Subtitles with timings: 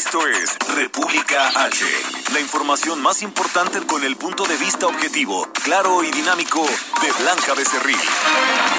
[0.00, 1.84] Esto es República H.
[2.32, 6.62] La información más importante con el punto de vista objetivo, claro y dinámico
[7.02, 8.00] de Blanca Becerril.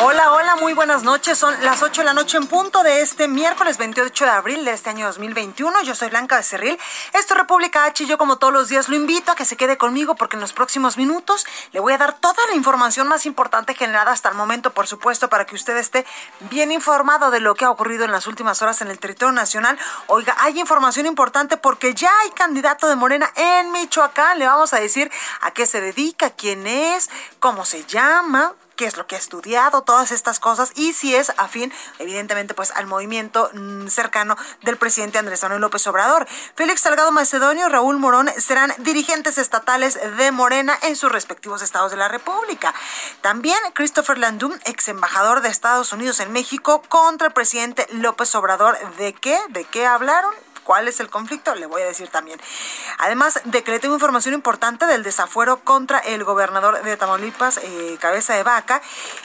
[0.02, 1.38] Hola, hola, muy buenas noches.
[1.38, 4.71] Son las 8 de la noche en punto de este miércoles 28 de abril de
[4.71, 5.84] este año 2021.
[5.84, 6.80] Yo soy Blanca Becerril.
[7.13, 9.55] Esto es República H y yo como todos los días lo invito a que se
[9.55, 13.27] quede conmigo porque en los próximos minutos le voy a dar toda la información más
[13.27, 16.03] importante generada hasta el momento, por supuesto, para que usted esté
[16.49, 19.77] bien informado de lo que ha ocurrido en las últimas horas en el territorio nacional.
[20.08, 24.39] Oiga, hay información importante porque ya hay candidato de Morena en Michoacán.
[24.39, 28.97] Le vamos a decir a qué se dedica, quién es, cómo se llama, qué es
[28.97, 33.52] lo que ha estudiado, todas estas cosas y si es afín, evidentemente, pues al movimiento
[33.53, 36.27] mm, cercano del presidente Andrés Manuel López Obrador.
[36.55, 41.91] Félix Salgado Macedonio y Raúl Morón serán dirigentes estatales de Morena en sus respectivos estados
[41.91, 42.73] de la República.
[43.21, 48.80] También Christopher Landum, ex embajador de Estados Unidos en México, contra el presidente López Obrador.
[48.97, 49.38] ¿De qué?
[49.49, 50.33] ¿De qué hablaron?
[50.72, 51.53] ¿Cuál es el conflicto?
[51.53, 52.39] Le voy a decir también.
[52.97, 57.97] Además de que le tengo información importante del desafuero contra el gobernador de Tamaulipas, eh,
[58.00, 58.81] Cabeza de Vaca.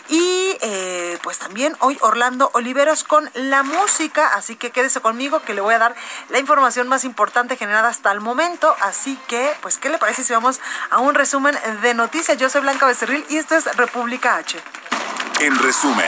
[0.09, 4.35] Y eh, pues también hoy Orlando Oliveros con la música.
[4.35, 5.95] Así que quédese conmigo que le voy a dar
[6.31, 8.75] la información más importante generada hasta el momento.
[8.81, 10.59] Así que, pues, ¿qué le parece si vamos
[10.91, 12.39] a un resumen de noticias?
[12.39, 14.61] Yo soy Blanca Becerril y esto es República H.
[15.41, 16.07] En resumen.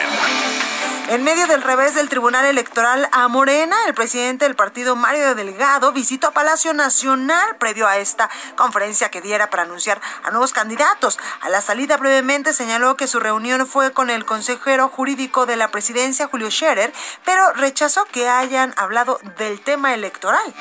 [1.09, 5.93] En medio del revés del Tribunal Electoral a Morena, el presidente del partido Mario Delgado
[5.93, 11.19] visitó a Palacio Nacional previo a esta conferencia que diera para anunciar a nuevos candidatos.
[11.43, 15.69] A la salida brevemente señaló que su reunión fue con el consejero jurídico de la
[15.69, 16.93] presidencia, Julio Scherer,
[17.25, 20.55] pero rechazó que hayan hablado del tema electoral.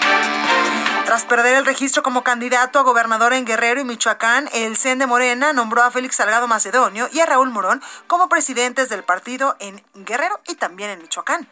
[1.08, 5.08] Tras perder el registro como candidato a gobernador en Guerrero y Michoacán, el CEN de
[5.08, 9.82] Morena nombró a Félix Salgado Macedonio y a Raúl Morón como presidentes del partido en
[9.96, 11.48] Guerrero y también en Michoacán.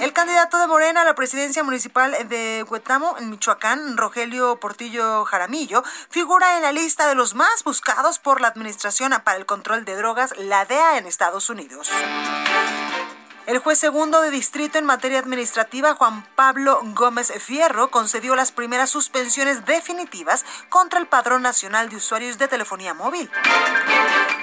[0.00, 5.84] El candidato de Morena a la presidencia municipal de Huetamo, en Michoacán, Rogelio Portillo Jaramillo,
[6.08, 9.94] figura en la lista de los más buscados por la Administración para el Control de
[9.94, 11.90] Drogas, la DEA, en Estados Unidos.
[13.46, 18.90] El juez segundo de distrito en materia administrativa, Juan Pablo Gómez Fierro, concedió las primeras
[18.90, 23.30] suspensiones definitivas contra el Padrón Nacional de Usuarios de Telefonía Móvil.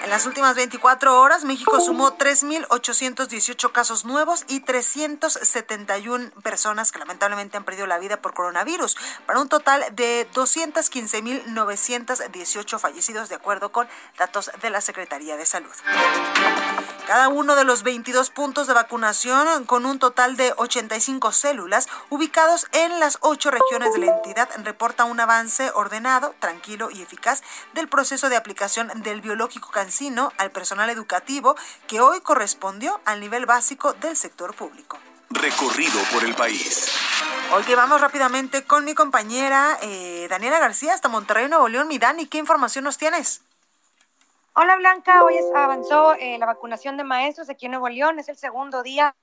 [0.03, 7.57] En las últimas 24 horas, México sumó 3.818 casos nuevos y 371 personas que lamentablemente
[7.57, 13.85] han perdido la vida por coronavirus, para un total de 215.918 fallecidos, de acuerdo con
[14.17, 15.73] datos de la Secretaría de Salud.
[17.05, 18.92] Cada uno de los 22 puntos de vacunación,
[19.65, 25.05] con un total de 85 células, ubicados en las ocho regiones de la entidad, reporta
[25.05, 27.41] un avance ordenado, tranquilo y eficaz
[27.73, 31.55] del proceso de aplicación del biológico cancino al personal educativo
[31.87, 34.99] que hoy correspondió al nivel básico del sector público.
[35.31, 36.91] Recorrido por el país.
[37.55, 41.87] Hoy que vamos rápidamente con mi compañera eh, Daniela García hasta Monterrey, Nuevo León.
[41.87, 43.41] Mi Dani, ¿qué información nos tienes?
[44.55, 48.37] Hola Blanca, hoy avanzó eh, la vacunación de maestros aquí en Nuevo León, es el
[48.37, 49.15] segundo día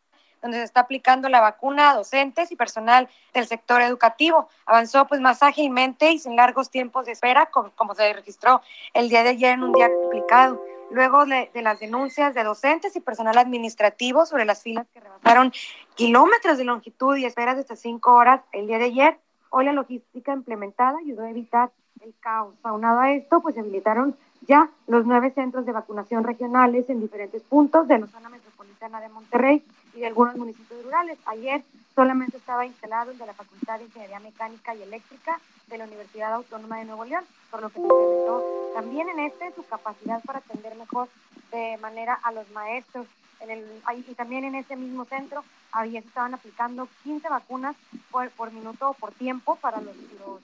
[0.43, 4.49] donde se está aplicando la vacuna a docentes y personal del sector educativo.
[4.67, 8.61] Avanzó pues más ágilmente y sin largos tiempos de espera, como, se registró
[8.93, 10.59] el día de ayer en un día complicado.
[10.91, 15.53] Luego de, de, las denuncias de docentes y personal administrativo sobre las filas que rebasaron
[15.95, 19.21] kilómetros de longitud y esperas de hasta cinco horas el día de ayer,
[19.51, 21.71] hoy la logística implementada ayudó a evitar
[22.01, 22.57] el caos.
[22.65, 27.43] Aunado a esto, pues se habilitaron ya los nueve centros de vacunación regionales en diferentes
[27.43, 29.65] puntos de la zona metropolitana de Monterrey
[29.95, 31.19] y de algunos municipios rurales.
[31.27, 31.63] Ayer
[31.95, 36.33] solamente estaba instalado el de la Facultad de Ingeniería Mecánica y Eléctrica de la Universidad
[36.35, 38.43] Autónoma de Nuevo León, por lo que se incrementó
[38.73, 41.09] también en este su capacidad para atender mejor
[41.51, 43.07] de manera a los maestros.
[43.41, 43.65] En el,
[43.97, 47.77] y también en ese mismo centro había, estaban aplicando 15 vacunas
[48.11, 50.41] por, por minuto o por tiempo para los, los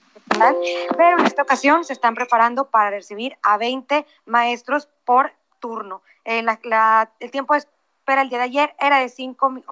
[0.96, 6.02] pero en esta ocasión se están preparando para recibir a 20 maestros por turno.
[6.24, 7.60] Eh, la, la, el tiempo de
[8.06, 9.64] espera el día de ayer era de 5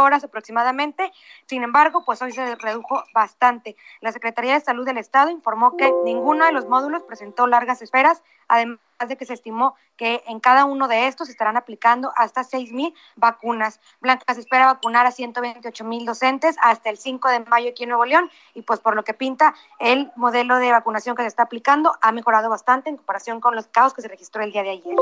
[0.00, 1.10] horas aproximadamente,
[1.46, 3.74] sin embargo, pues hoy se redujo bastante.
[4.00, 8.22] La Secretaría de Salud del Estado informó que ninguno de los módulos presentó largas esperas,
[8.46, 12.72] además de que se estimó que en cada uno de estos estarán aplicando hasta 6
[12.72, 13.80] mil vacunas.
[14.00, 17.90] Blanca se espera vacunar a 128 mil docentes hasta el 5 de mayo aquí en
[17.90, 21.44] Nuevo León y pues por lo que pinta el modelo de vacunación que se está
[21.44, 24.70] aplicando ha mejorado bastante en comparación con los caos que se registró el día de
[24.70, 24.94] ayer.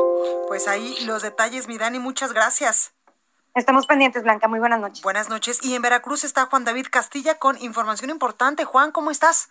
[0.48, 2.94] Pues ahí los detalles, mi Dani, muchas gracias.
[3.54, 4.46] Estamos pendientes, Blanca.
[4.46, 5.02] Muy buenas noches.
[5.02, 5.58] Buenas noches.
[5.64, 8.64] Y en Veracruz está Juan David Castilla con información importante.
[8.64, 9.50] Juan, ¿cómo estás?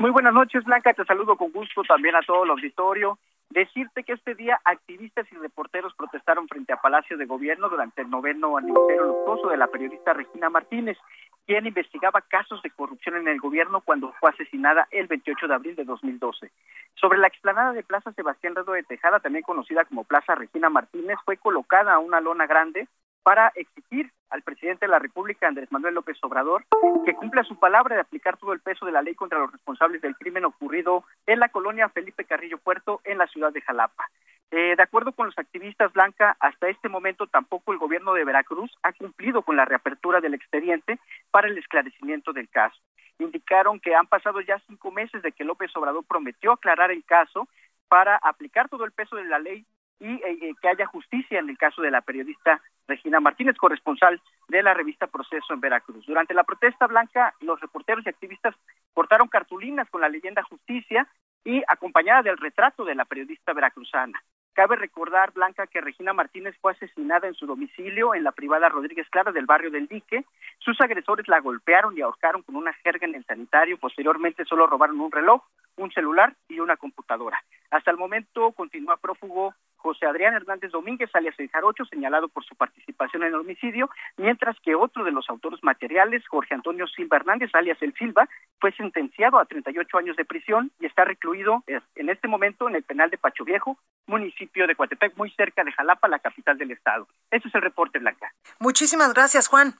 [0.00, 0.92] Muy buenas noches, Blanca.
[0.92, 3.18] Te saludo con gusto también a todo el auditorio.
[3.52, 8.08] Decirte que este día activistas y reporteros protestaron frente a Palacio de Gobierno durante el
[8.08, 10.96] noveno aniversario luctuoso de la periodista Regina Martínez,
[11.44, 15.76] quien investigaba casos de corrupción en el gobierno cuando fue asesinada el 28 de abril
[15.76, 16.50] de 2012.
[16.94, 21.18] Sobre la explanada de Plaza Sebastián Redo de Tejada, también conocida como Plaza Regina Martínez,
[21.26, 22.88] fue colocada una lona grande
[23.22, 26.64] para exigir al presidente de la República, Andrés Manuel López Obrador,
[27.04, 30.00] que cumpla su palabra de aplicar todo el peso de la ley contra los responsables
[30.00, 34.08] del crimen ocurrido en la colonia Felipe Carrillo Puerto, en la ciudad de Jalapa.
[34.50, 38.70] Eh, de acuerdo con los activistas Blanca, hasta este momento tampoco el gobierno de Veracruz
[38.82, 40.98] ha cumplido con la reapertura del expediente
[41.30, 42.78] para el esclarecimiento del caso.
[43.18, 47.48] Indicaron que han pasado ya cinco meses de que López Obrador prometió aclarar el caso
[47.88, 49.64] para aplicar todo el peso de la ley
[50.00, 54.20] y eh, eh, que haya justicia en el caso de la periodista Regina Martínez, corresponsal
[54.48, 56.04] de la revista Proceso en Veracruz.
[56.06, 58.54] Durante la protesta blanca, los reporteros y activistas
[58.92, 61.06] portaron cartulinas con la leyenda justicia
[61.44, 64.22] y acompañada del retrato de la periodista veracruzana.
[64.54, 69.08] Cabe recordar, Blanca, que Regina Martínez fue asesinada en su domicilio en la privada Rodríguez
[69.08, 70.26] Clara del barrio del Dique.
[70.58, 73.78] Sus agresores la golpearon y ahorcaron con una jerga en el sanitario.
[73.78, 75.42] Posteriormente solo robaron un reloj,
[75.76, 77.42] un celular y una computadora.
[77.70, 82.54] Hasta el momento continúa prófugo José Adrián Hernández Domínguez, alias el Jarocho, señalado por su
[82.54, 87.50] participación en el homicidio, mientras que otro de los autores materiales, Jorge Antonio Silva Hernández,
[87.52, 88.28] alias el Silva,
[88.60, 92.84] fue sentenciado a 38 años de prisión y está recluido en este momento en el
[92.84, 93.76] penal de Pacho Viejo,
[94.06, 97.08] municipio de Coatepec, muy cerca de Jalapa, la capital del estado.
[97.30, 98.32] Ese es el reporte, Blanca.
[98.58, 99.74] Muchísimas gracias, Juan.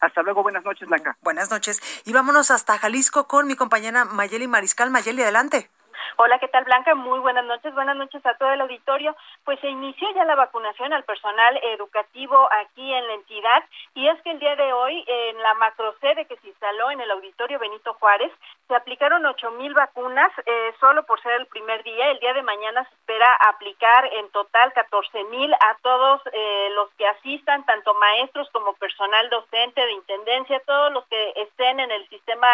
[0.00, 1.16] Hasta luego, buenas noches, Blanca.
[1.20, 1.80] Buenas noches.
[2.06, 4.90] Y vámonos hasta Jalisco con mi compañera Mayeli Mariscal.
[4.90, 5.70] Mayeli, adelante.
[6.16, 6.94] Hola, ¿qué tal Blanca?
[6.94, 9.16] Muy buenas noches, buenas noches a todo el auditorio.
[9.44, 13.64] Pues se inició ya la vacunación al personal educativo aquí en la entidad
[13.94, 17.10] y es que el día de hoy en la macrosede que se instaló en el
[17.10, 18.32] auditorio Benito Juárez
[18.68, 22.10] se aplicaron ocho mil vacunas eh, solo por ser el primer día.
[22.10, 26.90] El día de mañana se espera aplicar en total catorce mil a todos eh, los
[26.94, 32.08] que asistan, tanto maestros como personal docente de intendencia, todos los que estén en el
[32.08, 32.48] sistema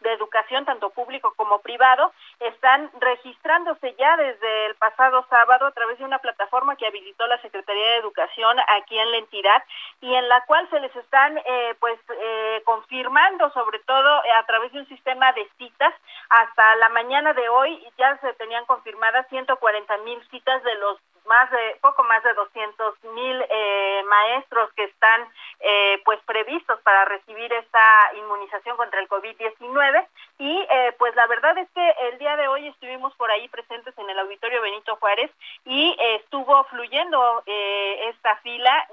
[0.00, 5.98] de educación, tanto público como privado, están registrándose ya desde el pasado sábado a través
[5.98, 9.62] de una plataforma que habilitó la Secretaría de Educación aquí en la entidad
[10.00, 14.72] y en la cual se les están eh, pues eh, confirmando sobre todo a través
[14.72, 15.94] de un sistema de citas.
[16.28, 21.50] Hasta la mañana de hoy ya se tenían confirmadas 140 mil citas de los más
[21.50, 25.28] de poco más de 200 mil eh, maestros que están
[25.60, 30.06] eh, pues previstos para recibir esta inmunización contra el COVID-19
[30.38, 33.96] y eh, pues la verdad es que el día de hoy estuvimos por ahí presentes
[33.98, 35.30] en el auditorio Benito Juárez
[35.64, 38.88] y estuvo fluyendo esta fila,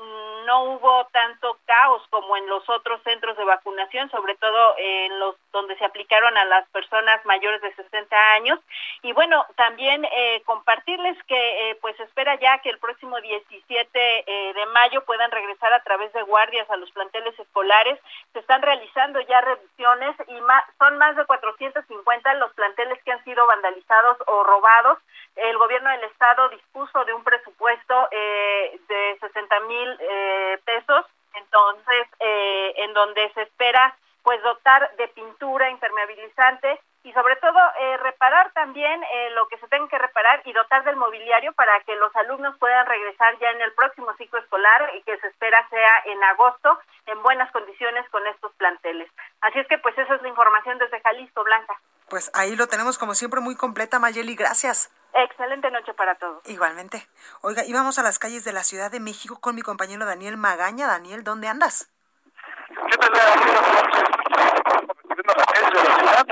[0.45, 1.57] no hubo tanto
[2.09, 6.45] como en los otros centros de vacunación, sobre todo en los donde se aplicaron a
[6.45, 8.59] las personas mayores de 60 años
[9.03, 10.05] y bueno, también
[10.45, 15.83] compartirles que pues espero ya que el próximo 17 eh, de mayo puedan regresar a
[15.83, 17.99] través de guardias a los planteles escolares.
[18.33, 20.39] Se están realizando ya revisiones y
[20.77, 24.99] son más de 450 los planteles que han sido vandalizados o robados.
[25.35, 32.07] El gobierno del estado dispuso de un presupuesto eh, de 60 mil eh, pesos, entonces
[32.19, 39.03] en donde se espera pues dotar de pintura impermeabilizante y sobre todo eh, reparar también
[39.03, 42.57] eh, lo que se tenga que reparar y dotar del mobiliario para que los alumnos
[42.57, 46.79] puedan regresar ya en el próximo ciclo escolar y que se espera sea en agosto
[47.07, 49.11] en buenas condiciones con estos planteles.
[49.41, 51.77] Así es que pues esa es la información desde Jalisco, Blanca.
[52.09, 54.89] Pues ahí lo tenemos como siempre muy completa, Mayeli, gracias.
[55.13, 56.41] Excelente noche para todos.
[56.49, 57.07] Igualmente.
[57.41, 60.87] Oiga, íbamos a las calles de la Ciudad de México con mi compañero Daniel Magaña.
[60.87, 61.91] Daniel, ¿dónde andas?
[62.89, 63.11] ¿Qué tal?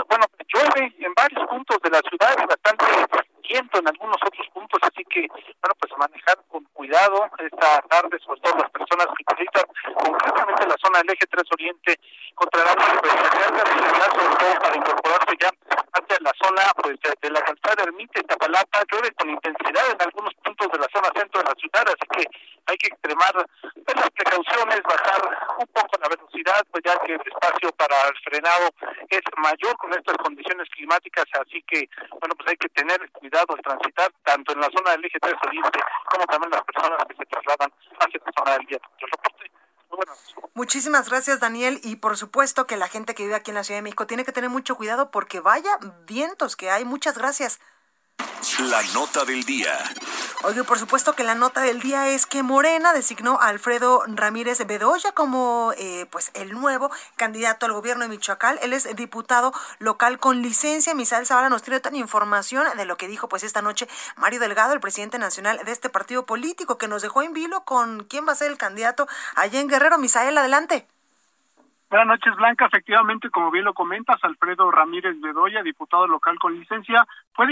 [0.09, 2.85] Bueno, llueve en varios puntos de la ciudad y bastante
[3.57, 8.57] en algunos otros puntos, así que, bueno, pues manejar con cuidado esta tarde, sobre todo
[8.57, 11.99] las personas que utilizan concretamente la zona del eje 3 Oriente
[12.35, 15.49] contra la sobre para incorporarse ya
[15.93, 18.83] hacia la zona pues de la calzada Ermita y Tapalapa.
[18.89, 22.23] Llueve con intensidad en algunos puntos de la zona centro de la ciudad, así que
[22.67, 23.33] hay que extremar
[23.85, 25.21] pues, las precauciones, bajar
[25.59, 28.69] un poco la velocidad, pues ya que el espacio para el frenado
[29.09, 31.89] es mayor con estas condiciones climáticas, así que
[32.19, 35.33] bueno pues hay que tener cuidado al transitar tanto en la zona del eje 3
[35.47, 35.79] oriente
[36.09, 38.79] como también las personas que se trasladan hacia la zona del día.
[40.53, 41.79] Muchísimas gracias, Daniel.
[41.83, 44.25] Y por supuesto que la gente que vive aquí en la Ciudad de México tiene
[44.25, 46.85] que tener mucho cuidado porque vaya vientos que hay.
[46.85, 47.59] Muchas gracias.
[48.59, 49.77] La nota del día.
[50.43, 54.65] Oye, por supuesto que la nota del día es que Morena designó a Alfredo Ramírez
[54.65, 58.57] Bedoya como eh, pues el nuevo candidato al gobierno de Michoacán.
[58.63, 60.95] Él es diputado local con licencia.
[60.95, 64.73] Misael Zavala nos tiene tan información de lo que dijo pues esta noche Mario Delgado,
[64.73, 68.31] el presidente nacional de este partido político, que nos dejó en vilo con quién va
[68.31, 69.99] a ser el candidato allá en Guerrero.
[69.99, 70.87] Misael, adelante.
[71.91, 72.67] Buenas noches, Blanca.
[72.67, 77.47] Efectivamente, como bien lo comentas, Alfredo Ramírez Bedoya, diputado local con licencia, fue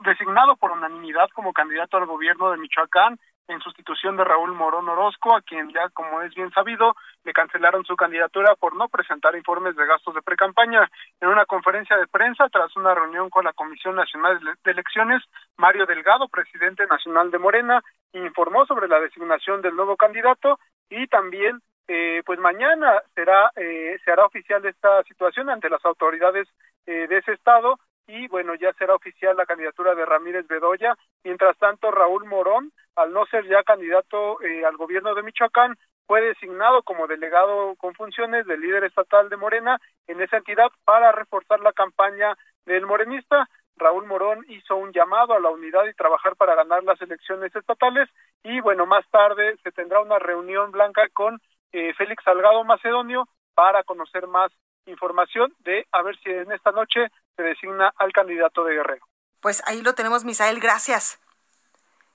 [0.00, 5.36] designado por unanimidad como candidato al gobierno de Michoacán en sustitución de Raúl Morón Orozco,
[5.36, 9.76] a quien ya, como es bien sabido, le cancelaron su candidatura por no presentar informes
[9.76, 10.90] de gastos de precampaña.
[11.20, 15.22] En una conferencia de prensa, tras una reunión con la Comisión Nacional de Elecciones,
[15.56, 17.80] Mario Delgado, presidente nacional de Morena,
[18.14, 20.58] informó sobre la designación del nuevo candidato
[20.88, 21.60] y también
[21.92, 26.46] eh, pues mañana será eh, se hará oficial esta situación ante las autoridades
[26.86, 30.96] eh, de ese estado y bueno ya será oficial la candidatura de Ramírez Bedoya.
[31.24, 36.84] Mientras tanto Raúl Morón al no ser ya candidato al gobierno de Michoacán fue designado
[36.84, 41.72] como delegado con funciones del líder estatal de Morena en esa entidad para reforzar la
[41.72, 43.48] campaña del morenista.
[43.76, 48.08] Raúl Morón hizo un llamado a la unidad y trabajar para ganar las elecciones estatales
[48.44, 51.40] y bueno, más tarde se tendrá una reunión blanca con
[51.72, 54.50] eh, Félix Salgado Macedonio para conocer más
[54.86, 59.04] información de a ver si en esta noche se designa al candidato de Guerrero.
[59.40, 61.20] Pues ahí lo tenemos, Misael, gracias.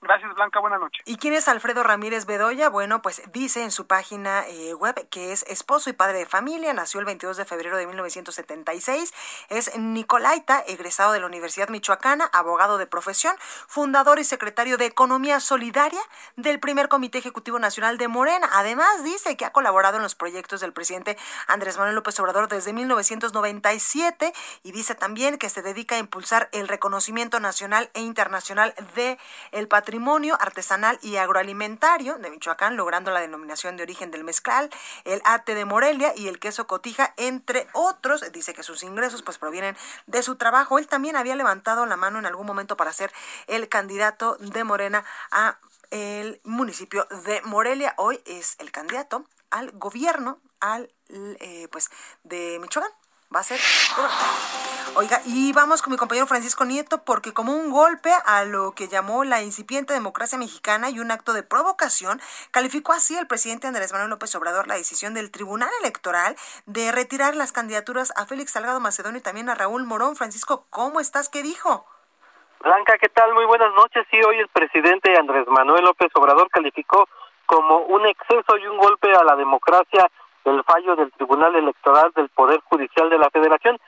[0.06, 0.60] Gracias, Blanca.
[0.60, 1.02] Buenas noches.
[1.04, 2.68] ¿Y quién es Alfredo Ramírez Bedoya?
[2.68, 6.72] Bueno, pues dice en su página eh, web que es esposo y padre de familia,
[6.72, 9.12] nació el 22 de febrero de 1976,
[9.48, 13.34] es Nicolaita, egresado de la Universidad Michoacana, abogado de profesión,
[13.66, 16.00] fundador y secretario de Economía Solidaria
[16.36, 18.48] del primer Comité Ejecutivo Nacional de Morena.
[18.52, 22.72] Además, dice que ha colaborado en los proyectos del presidente Andrés Manuel López Obrador desde
[22.72, 24.32] 1997
[24.62, 29.18] y dice también que se dedica a impulsar el reconocimiento nacional e internacional de
[29.50, 34.68] el patrimonio patrimonio artesanal y agroalimentario de Michoacán, logrando la denominación de origen del mezcal,
[35.04, 38.30] el ate de Morelia y el queso cotija, entre otros.
[38.30, 39.74] Dice que sus ingresos pues provienen
[40.06, 40.78] de su trabajo.
[40.78, 43.10] Él también había levantado la mano en algún momento para ser
[43.46, 45.56] el candidato de Morena a
[45.90, 47.94] el municipio de Morelia.
[47.96, 51.88] Hoy es el candidato al gobierno al eh, pues
[52.22, 52.92] de Michoacán
[53.34, 53.58] va a ser
[54.98, 58.88] Oiga, y vamos con mi compañero Francisco Nieto porque como un golpe a lo que
[58.88, 62.18] llamó la incipiente democracia mexicana y un acto de provocación,
[62.50, 67.36] calificó así el presidente Andrés Manuel López Obrador la decisión del Tribunal Electoral de retirar
[67.36, 70.16] las candidaturas a Félix Salgado Macedonio y también a Raúl Morón.
[70.16, 71.28] Francisco, ¿cómo estás?
[71.28, 71.84] ¿Qué dijo?
[72.60, 73.34] Blanca, ¿qué tal?
[73.34, 74.06] Muy buenas noches.
[74.10, 77.06] Sí, hoy el presidente Andrés Manuel López Obrador calificó
[77.44, 80.10] como un exceso y un golpe a la democracia
[80.50, 83.78] el fallo del Tribunal Electoral del Poder Judicial de la Federación,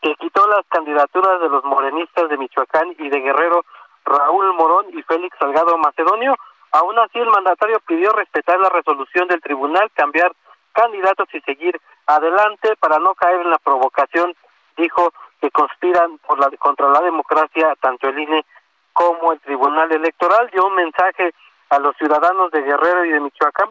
[0.00, 3.64] que quitó las candidaturas de los morenistas de Michoacán y de Guerrero,
[4.04, 6.36] Raúl Morón y Félix Salgado Macedonio.
[6.72, 10.32] Aún así, el mandatario pidió respetar la resolución del tribunal, cambiar
[10.72, 14.34] candidatos y seguir adelante para no caer en la provocación,
[14.76, 18.44] dijo que conspiran por la, contra la democracia tanto el INE
[18.92, 20.48] como el Tribunal Electoral.
[20.52, 21.32] Dio un mensaje
[21.70, 23.70] a los ciudadanos de Guerrero y de Michoacán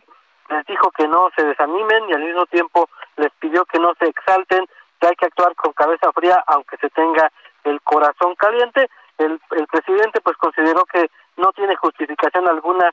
[0.49, 4.05] les dijo que no se desanimen y al mismo tiempo les pidió que no se
[4.05, 4.67] exalten,
[4.99, 7.31] que hay que actuar con cabeza fría aunque se tenga
[7.63, 8.89] el corazón caliente.
[9.17, 12.91] El, el presidente pues consideró que no tiene justificación alguna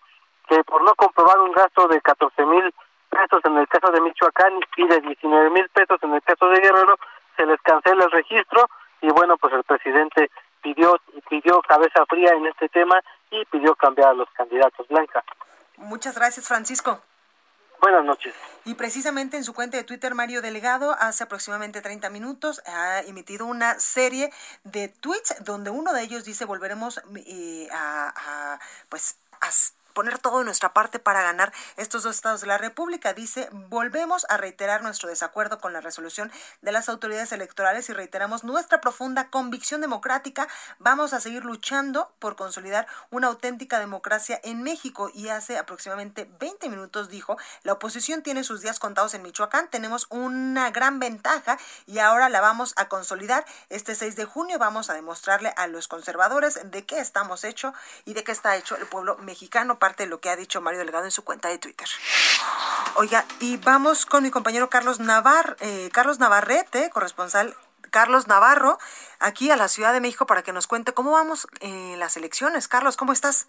[0.48, 2.74] que por no comprobar un gasto de 14 mil
[3.08, 6.60] pesos en el caso de Michoacán y de 19 mil pesos en el caso de
[6.60, 6.98] Guerrero,
[7.36, 8.68] se les cancela el registro
[9.00, 10.30] y bueno, pues el presidente
[10.62, 14.86] pidió, pidió cabeza fría en este tema y pidió cambiar a los candidatos.
[14.88, 15.22] Blanca.
[15.76, 17.00] Muchas gracias, Francisco.
[17.80, 18.34] Buenas noches.
[18.64, 23.44] Y precisamente en su cuenta de Twitter, Mario Delegado, hace aproximadamente 30 minutos, ha emitido
[23.44, 24.30] una serie
[24.64, 29.18] de tweets donde uno de ellos dice volveremos eh, a, pues,
[29.94, 33.14] poner todo de nuestra parte para ganar estos dos estados de la República.
[33.14, 38.44] Dice, volvemos a reiterar nuestro desacuerdo con la resolución de las autoridades electorales y reiteramos
[38.44, 40.48] nuestra profunda convicción democrática.
[40.78, 45.10] Vamos a seguir luchando por consolidar una auténtica democracia en México.
[45.14, 50.06] Y hace aproximadamente 20 minutos dijo, la oposición tiene sus días contados en Michoacán, tenemos
[50.10, 53.44] una gran ventaja y ahora la vamos a consolidar.
[53.68, 57.74] Este 6 de junio vamos a demostrarle a los conservadores de qué estamos hechos
[58.04, 60.80] y de qué está hecho el pueblo mexicano, parte de lo que ha dicho Mario
[60.80, 61.86] Delgado en su cuenta de Twitter.
[62.94, 67.54] Oiga, y vamos con mi compañero Carlos Navar, eh, Carlos Navarrete, corresponsal
[67.90, 68.78] Carlos Navarro,
[69.18, 72.66] aquí a la Ciudad de México para que nos cuente cómo vamos en las elecciones.
[72.66, 73.46] Carlos, ¿cómo estás?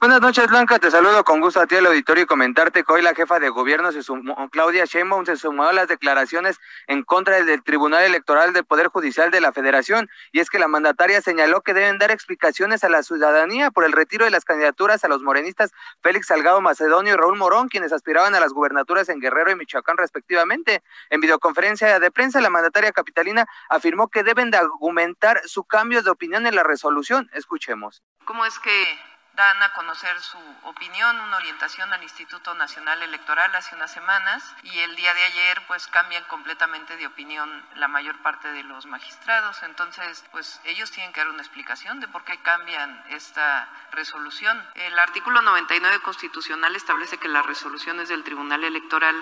[0.00, 0.78] Buenas noches, Blanca.
[0.78, 3.48] Te saludo con gusto a ti al auditorio y comentarte que hoy la jefa de
[3.48, 8.52] gobierno, se sumó, Claudia Sheinbaum, se sumó a las declaraciones en contra del Tribunal Electoral
[8.52, 10.08] del Poder Judicial de la Federación.
[10.30, 13.90] Y es que la mandataria señaló que deben dar explicaciones a la ciudadanía por el
[13.90, 18.36] retiro de las candidaturas a los morenistas Félix Salgado Macedonio y Raúl Morón, quienes aspiraban
[18.36, 20.80] a las gubernaturas en Guerrero y Michoacán respectivamente.
[21.10, 26.10] En videoconferencia de prensa, la mandataria capitalina afirmó que deben de argumentar su cambio de
[26.10, 27.28] opinión en la resolución.
[27.32, 28.04] Escuchemos.
[28.24, 28.70] ¿Cómo es que
[29.38, 34.80] dan a conocer su opinión, una orientación al Instituto Nacional Electoral hace unas semanas y
[34.80, 39.62] el día de ayer pues cambian completamente de opinión la mayor parte de los magistrados.
[39.62, 44.60] Entonces pues ellos tienen que dar una explicación de por qué cambian esta resolución.
[44.74, 49.14] El artículo 99 constitucional establece que las resoluciones del Tribunal Electoral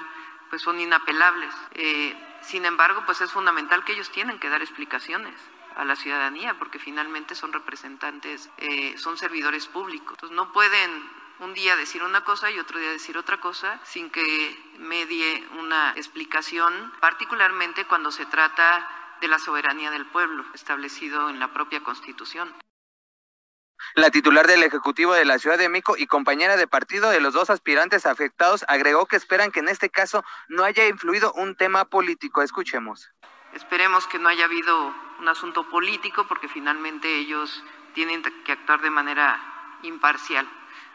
[0.49, 1.54] pues son inapelables.
[1.73, 5.35] Eh, sin embargo, pues es fundamental que ellos tienen que dar explicaciones
[5.76, 10.12] a la ciudadanía, porque finalmente son representantes, eh, son servidores públicos.
[10.12, 10.90] Entonces no pueden
[11.38, 15.92] un día decir una cosa y otro día decir otra cosa sin que medie una
[15.92, 18.88] explicación, particularmente cuando se trata
[19.21, 22.54] de la soberanía del pueblo, establecido en la propia Constitución.
[23.95, 27.35] La titular del Ejecutivo de la Ciudad de México y compañera de partido de los
[27.35, 31.85] dos aspirantes afectados agregó que esperan que en este caso no haya influido un tema
[31.85, 32.42] político.
[32.42, 33.11] Escuchemos.
[33.52, 37.62] Esperemos que no haya habido un asunto político porque finalmente ellos
[37.94, 40.46] tienen que actuar de manera imparcial,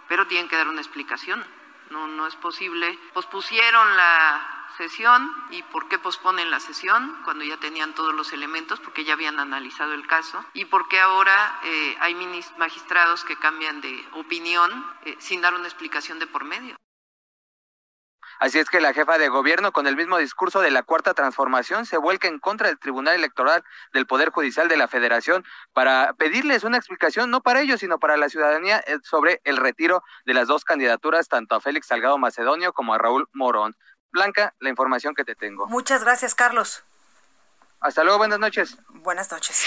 [0.07, 1.43] pero tienen que dar una explicación.
[1.89, 2.97] No, no es posible.
[3.13, 8.79] Pospusieron la sesión y por qué posponen la sesión cuando ya tenían todos los elementos,
[8.79, 12.15] porque ya habían analizado el caso y porque ahora eh, hay
[12.57, 16.75] magistrados que cambian de opinión eh, sin dar una explicación de por medio.
[18.41, 21.85] Así es que la jefa de gobierno, con el mismo discurso de la cuarta transformación,
[21.85, 26.63] se vuelca en contra del Tribunal Electoral del Poder Judicial de la Federación para pedirles
[26.63, 30.47] una explicación, no para ellos, sino para la ciudadanía, eh, sobre el retiro de las
[30.47, 33.75] dos candidaturas, tanto a Félix Salgado Macedonio como a Raúl Morón.
[34.11, 35.67] Blanca, la información que te tengo.
[35.67, 36.83] Muchas gracias, Carlos.
[37.81, 38.77] Hasta luego, buenas noches.
[38.89, 39.65] Buenas noches.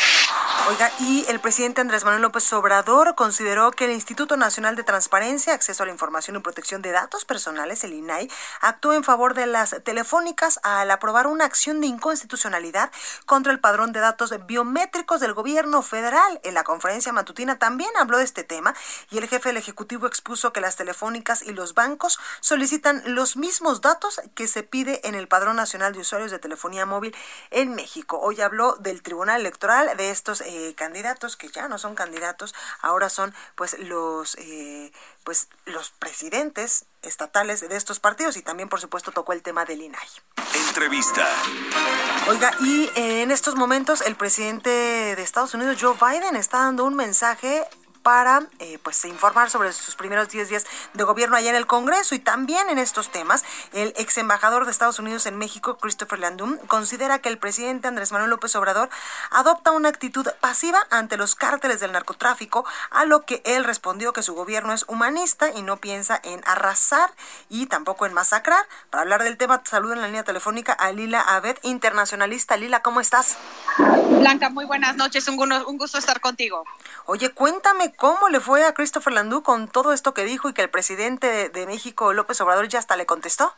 [0.69, 5.53] Oiga, y el presidente Andrés Manuel López Obrador consideró que el Instituto Nacional de Transparencia,
[5.53, 9.47] Acceso a la Información y Protección de Datos Personales, el INAI, actuó en favor de
[9.47, 12.93] las telefónicas al aprobar una acción de inconstitucionalidad
[13.27, 16.41] contra el padrón de datos biométricos del gobierno federal.
[16.45, 18.77] En la conferencia matutina también habló de este tema
[19.11, 23.81] y el jefe del Ejecutivo expuso que las telefónicas y los bancos solicitan los mismos
[23.81, 27.13] datos que se pide en el Padrón Nacional de Usuarios de Telefonía Móvil
[27.51, 28.04] en México.
[28.09, 33.09] Hoy habló del Tribunal Electoral, de estos eh, candidatos que ya no son candidatos, ahora
[33.09, 34.93] son pues los eh,
[35.25, 39.83] pues los presidentes estatales de estos partidos y también por supuesto tocó el tema del
[39.83, 40.09] INAI.
[40.69, 41.27] Entrevista.
[42.29, 46.95] Oiga, y en estos momentos el presidente de Estados Unidos, Joe Biden, está dando un
[46.95, 47.65] mensaje
[48.05, 52.15] para eh, pues informar sobre sus primeros 10 días de gobierno allá en el Congreso
[52.15, 53.45] y también en estos temas.
[53.73, 58.13] El ex embajador de Estados Unidos en México, Christopher Landum, considera que el presidente Andrés
[58.13, 58.91] Manuel López Obrador
[59.31, 64.23] adopta una actitud pasiva ante los cárteles del narcotráfico, a lo que él respondió que
[64.23, 67.11] su gobierno es humanista y no piensa en arrasar
[67.49, 68.67] y tampoco en masacrar.
[68.91, 72.59] Para hablar del tema, saludo en la línea telefónica a Lila Abed, internacionalista.
[72.59, 73.39] Lila, ¿cómo estás?
[74.11, 76.65] Blanca, muy buenas noches, un, un gusto estar contigo.
[77.07, 80.63] Oye, cuéntame cómo le fue a Christopher Landú con todo esto que dijo y que
[80.63, 83.55] el presidente de, México, López Obrador, ya hasta le contestó.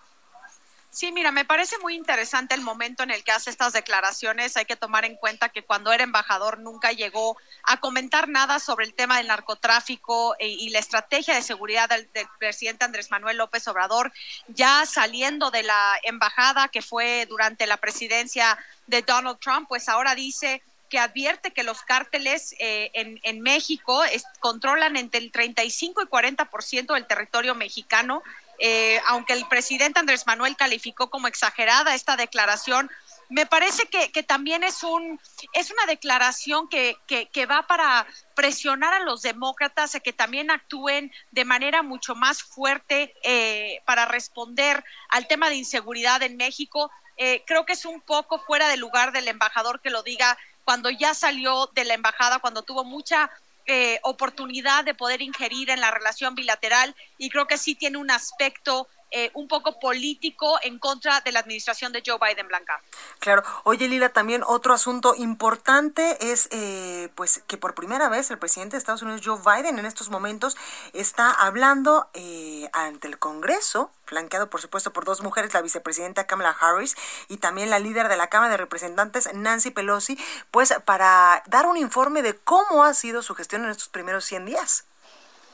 [0.91, 4.57] Sí, mira, me parece muy interesante el momento en el que hace estas declaraciones.
[4.57, 8.87] Hay que tomar en cuenta que cuando era embajador nunca llegó a comentar nada sobre
[8.87, 13.69] el tema del narcotráfico e, y la estrategia de seguridad del, presidente Andrés Manuel López
[13.69, 14.11] Obrador,
[14.49, 20.15] ya saliendo de la embajada que fue durante la presidencia de Donald Trump, pues ahora
[20.15, 24.03] dice que advierte que los cárteles eh, en, en, México
[24.41, 28.23] controlan entre el 35 y 40% del territorio mexicano.
[28.59, 32.91] Eh, aunque el presidente Andrés Manuel calificó como exagerada esta declaración,
[33.29, 35.21] me parece que, que también es, un,
[35.53, 41.13] es una declaración que, que, va para presionar a los demócratas a que también actúen
[41.33, 46.91] de manera mucho más fuerte eh, para responder al tema de inseguridad en México.
[47.17, 50.91] Eh, creo que es un poco fuera de lugar del embajador que lo diga cuando
[50.91, 53.31] ya salió de la embajada, cuando tuvo mucha
[53.67, 58.11] eh, oportunidad de poder ingerir en la relación bilateral y creo que sí tiene un
[58.11, 62.83] aspecto eh, un poco político en contra de la administración de Joe Biden Blanca.
[63.19, 63.43] Claro.
[63.65, 68.77] Oye, Lila, también otro asunto importante es eh, pues que por primera vez el presidente
[68.77, 70.59] de Estados Unidos, Joe Biden, en estos momentos
[70.93, 76.51] está hablando eh, ante el Congreso, flanqueado por supuesto por dos mujeres, la vicepresidenta Kamala
[76.51, 76.95] Harris
[77.29, 80.19] y también la líder de la Cámara de Representantes, Nancy Pelosi,
[80.51, 84.45] pues para dar un informe de cómo ha sido su gestión en estos primeros 100
[84.45, 84.85] días.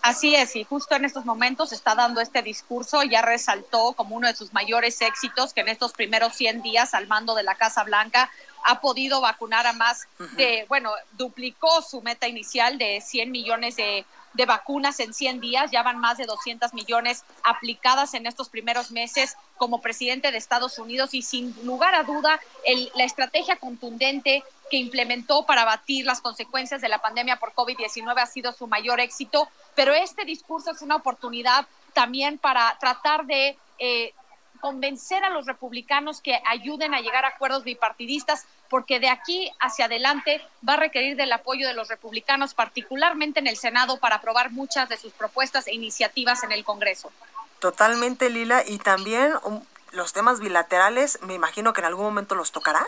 [0.03, 4.27] Así es, y justo en estos momentos está dando este discurso, ya resaltó como uno
[4.27, 7.85] de sus mayores éxitos que en estos primeros 100 días al mando de la Casa
[7.85, 8.29] Blanca
[8.65, 14.05] ha podido vacunar a más de, bueno, duplicó su meta inicial de 100 millones de,
[14.35, 18.91] de vacunas en 100 días, ya van más de 200 millones aplicadas en estos primeros
[18.91, 21.15] meses como presidente de Estados Unidos.
[21.15, 26.81] Y sin lugar a duda el, la estrategia contundente que implementó para batir las consecuencias
[26.81, 30.97] de la pandemia por COVID-19 ha sido su mayor éxito, pero este discurso es una
[30.97, 34.15] oportunidad también para tratar de eh,
[34.63, 39.87] convencer a los republicanos que ayuden a llegar a acuerdos bipartidistas, porque de aquí hacia
[39.87, 44.53] adelante va a requerir del apoyo de los republicanos, particularmente en el Senado, para aprobar
[44.53, 47.11] muchas de sus propuestas e iniciativas en el Congreso.
[47.59, 52.53] Totalmente, Lila, y también um, los temas bilaterales, me imagino que en algún momento los
[52.53, 52.87] tocará.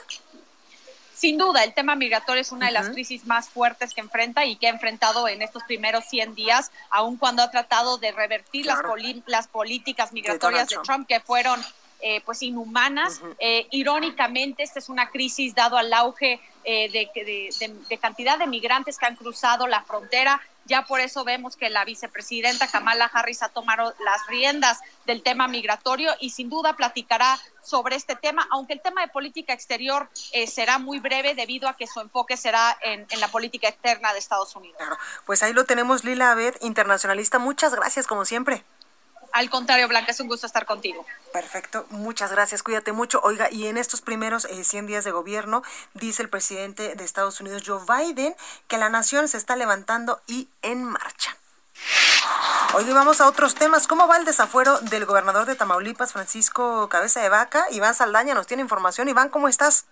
[1.24, 4.56] Sin duda, el tema migratorio es una de las crisis más fuertes que enfrenta y
[4.56, 8.80] que ha enfrentado en estos primeros 100 días, aun cuando ha tratado de revertir las,
[9.24, 11.08] las, políticas migratorias de, Trump.
[11.08, 11.58] que fueron
[12.02, 13.22] eh, pues inhumanas.
[13.38, 18.98] eh, irónicamente, esta es una crisis dado al auge eh, de, de, cantidad de migrantes
[18.98, 20.40] que han cruzado la frontera.
[20.66, 25.46] Ya por eso vemos que la vicepresidenta Kamala Harris ha tomado las riendas del tema
[25.46, 30.46] migratorio y sin duda platicará sobre este tema, aunque el tema de política exterior eh,
[30.46, 34.18] será muy breve debido a que su enfoque será en, en, la política externa de
[34.18, 34.78] Estados Unidos.
[34.78, 34.96] Claro,
[35.26, 37.38] pues ahí lo tenemos, Lila Abed, internacionalista.
[37.38, 38.64] Muchas gracias, como siempre.
[39.34, 41.04] Al contrario, Blanca, es un gusto estar contigo.
[41.32, 43.20] Perfecto, muchas gracias, cuídate mucho.
[43.24, 47.40] Oiga, y en estos primeros eh, 100 días de gobierno, dice el presidente de Estados
[47.40, 48.36] Unidos, Joe Biden,
[48.68, 51.36] que la nación se está levantando y en marcha.
[52.76, 53.88] Hoy vamos a otros temas.
[53.88, 57.64] ¿Cómo va el desafuero del gobernador de Tamaulipas, Francisco Cabeza de Vaca?
[57.72, 59.08] Iván Saldaña nos tiene información.
[59.08, 59.88] Iván, ¿cómo estás?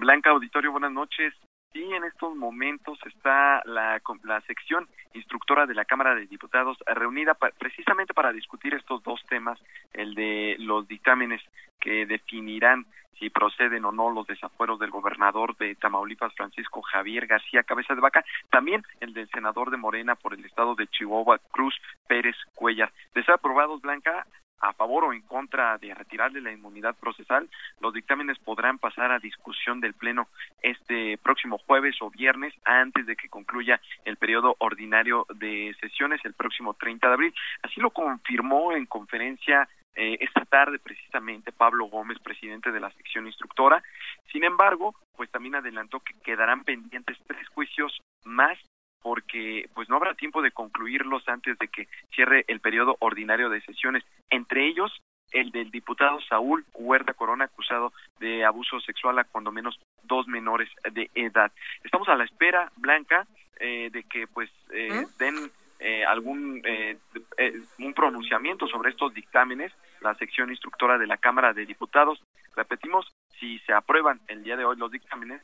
[0.00, 1.32] Blanca Auditorio, buenas noches.
[1.72, 7.34] Sí, en estos momentos está la, la sección instructora de la Cámara de Diputados reunida
[7.34, 9.58] precisamente para discutir estos dos temas,
[9.92, 11.42] el de los dictámenes
[11.78, 12.86] que definirán
[13.18, 18.00] si proceden o no los desafueros del gobernador de Tamaulipas, Francisco Javier García Cabeza de
[18.00, 21.74] Vaca, también el del senador de Morena por el estado de Chihuahua, Cruz
[22.06, 22.92] Pérez Cuellar.
[23.14, 24.26] De ser aprobados, Blanca,
[24.60, 27.48] a favor o en contra de retirarle la inmunidad procesal,
[27.80, 30.28] los dictámenes podrán pasar a discusión del Pleno
[30.62, 36.34] este próximo jueves o viernes antes de que concluya el periodo ordinario de sesiones el
[36.34, 37.34] próximo 30 de abril.
[37.62, 43.26] Así lo confirmó en conferencia eh, esta tarde precisamente Pablo Gómez, presidente de la sección
[43.26, 43.82] instructora.
[44.30, 48.58] Sin embargo, pues también adelantó que quedarán pendientes tres juicios más
[49.02, 53.60] porque pues no habrá tiempo de concluirlos antes de que cierre el periodo ordinario de
[53.62, 54.92] sesiones, entre ellos
[55.32, 60.68] el del diputado Saúl Huerta Corona acusado de abuso sexual a cuando menos dos menores
[60.92, 61.52] de edad.
[61.82, 63.26] Estamos a la espera, Blanca,
[63.58, 65.06] eh, de que pues eh, ¿Eh?
[65.18, 66.96] den eh, algún eh,
[67.36, 72.22] eh, un pronunciamiento sobre estos dictámenes la sección instructora de la Cámara de Diputados
[72.54, 73.06] repetimos
[73.38, 75.42] si se aprueban el día de hoy los dictámenes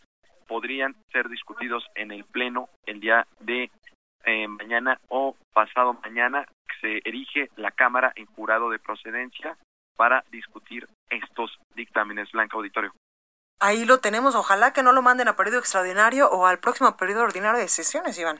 [0.53, 3.71] podrían ser discutidos en el pleno el día de
[4.25, 6.45] eh, mañana o pasado mañana.
[6.83, 9.57] Se erige la cámara en jurado de procedencia
[9.97, 12.93] para discutir estos dictámenes blanca auditorio.
[13.61, 14.35] Ahí lo tenemos.
[14.35, 18.19] Ojalá que no lo manden a periodo extraordinario o al próximo periodo ordinario de sesiones
[18.19, 18.39] Iván.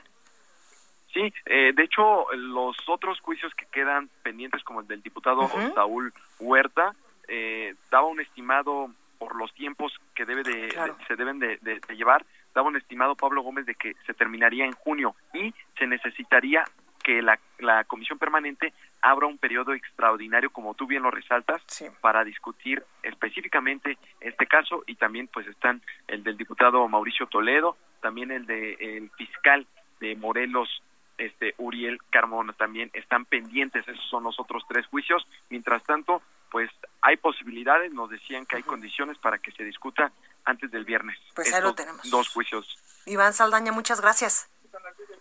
[1.15, 5.47] Sí, eh, de hecho, los otros juicios que quedan pendientes, como el del diputado uh
[5.47, 5.73] -huh.
[5.73, 6.93] Saúl Huerta,
[7.27, 8.91] eh, daba un estimado
[9.23, 10.97] por los tiempos que debe de, claro.
[10.99, 14.13] de se deben de, de, de, llevar, daba un estimado Pablo Gómez de que se
[14.13, 16.65] terminaría en junio y se necesitaría
[17.01, 21.85] que la, la comisión permanente abra un periodo extraordinario, como tú bien lo resaltas, sí.
[22.01, 28.29] para discutir específicamente este caso y también pues están el del diputado Mauricio Toledo, también
[28.29, 29.65] el de el fiscal
[30.01, 30.83] de Morelos
[31.17, 35.25] este Uriel Carmona también están pendientes, esos son los otros tres juicios.
[35.49, 36.21] Mientras tanto,
[36.53, 36.69] pues
[37.01, 40.11] hay posibilidades, nos decían que hay condiciones para que se discuta
[40.45, 41.17] antes del viernes.
[41.33, 42.07] Pues ahí lo tenemos.
[42.11, 42.77] Dos juicios.
[43.07, 44.52] Iván Saldaña, muchas gracias.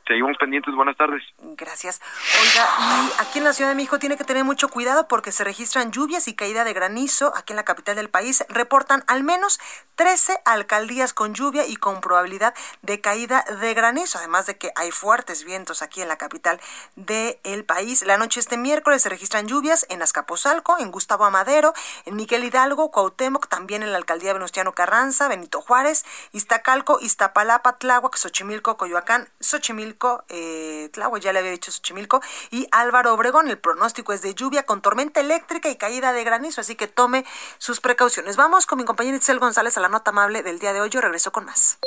[0.07, 1.23] Seguimos pendientes, buenas tardes.
[1.39, 2.01] Gracias.
[2.41, 5.45] Oiga, y aquí en la Ciudad de México tiene que tener mucho cuidado porque se
[5.45, 8.45] registran lluvias y caída de granizo aquí en la capital del país.
[8.49, 9.61] Reportan al menos
[9.95, 14.91] 13 alcaldías con lluvia y con probabilidad de caída de granizo, además de que hay
[14.91, 16.61] fuertes vientos aquí en la capital
[16.97, 18.03] del país.
[18.05, 21.75] La noche este miércoles se registran lluvias en Azcapotzalco, en Gustavo Amadero,
[22.07, 28.17] en Miguel Hidalgo, Cuauhtémoc, también en la alcaldía Venustiano Carranza, Benito Juárez, Iztacalco, Iztapalapa, Tláhuac,
[28.17, 33.49] Xochimilco, Coyoacán, Xochimilco, eh, ya le había dicho Xochimilco, y Álvaro Obregón.
[33.49, 37.25] El pronóstico es de lluvia con tormenta eléctrica y caída de granizo, así que tome
[37.59, 38.37] sus precauciones.
[38.37, 40.91] Vamos con mi compañero Itzel González a la nota amable del día de hoy.
[40.91, 41.79] Yo regreso con más.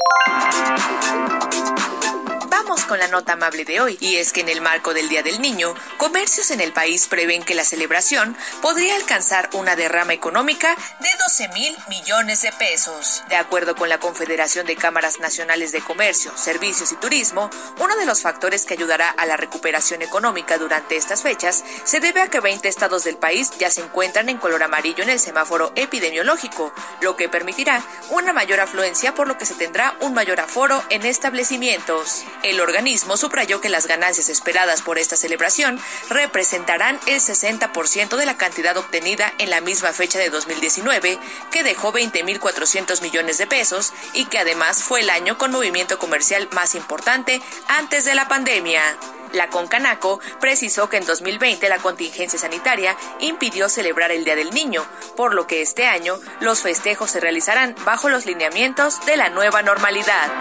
[2.58, 5.22] Vamos con la nota amable de hoy, y es que en el marco del Día
[5.22, 10.74] del Niño, comercios en el país prevén que la celebración podría alcanzar una derrama económica
[11.02, 13.24] de 12 mil millones de pesos.
[13.28, 18.06] De acuerdo con la Confederación de Cámaras Nacionales de Comercio, Servicios y Turismo, uno de
[18.06, 22.39] los factores que ayudará a la recuperación económica durante estas fechas se debe a que
[22.39, 27.18] 20 estados del país ya se encuentran en color amarillo en el semáforo epidemiológico, lo
[27.18, 32.24] que permitirá una mayor afluencia por lo que se tendrá un mayor aforo en establecimientos.
[32.46, 35.82] El organismo subrayó que las ganancias esperadas por esta celebración
[36.12, 41.18] representarán el 60% de la cantidad obtenida en la misma fecha de 2019,
[41.50, 46.48] que dejó 20.400 millones de pesos y que además fue el año con movimiento comercial
[46.52, 48.96] más importante antes de la pandemia.
[49.34, 54.86] La Concanaco precisó que en 2020 la contingencia sanitaria impidió celebrar el Día del Niño,
[55.16, 59.64] por lo que este año los festejos se realizarán bajo los lineamientos de la nueva
[59.64, 60.32] normalidad.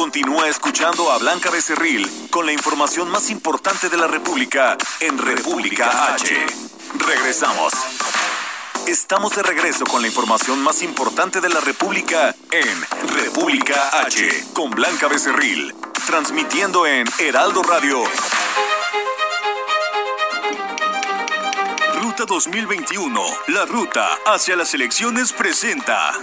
[0.00, 6.14] Continúa escuchando a Blanca Becerril con la información más importante de la República en República
[6.14, 6.34] H.
[7.06, 7.70] Regresamos.
[8.86, 14.70] Estamos de regreso con la información más importante de la República en República H con
[14.70, 15.74] Blanca Becerril,
[16.06, 18.02] transmitiendo en Heraldo Radio.
[22.00, 26.14] Ruta 2021, la ruta hacia las elecciones presenta.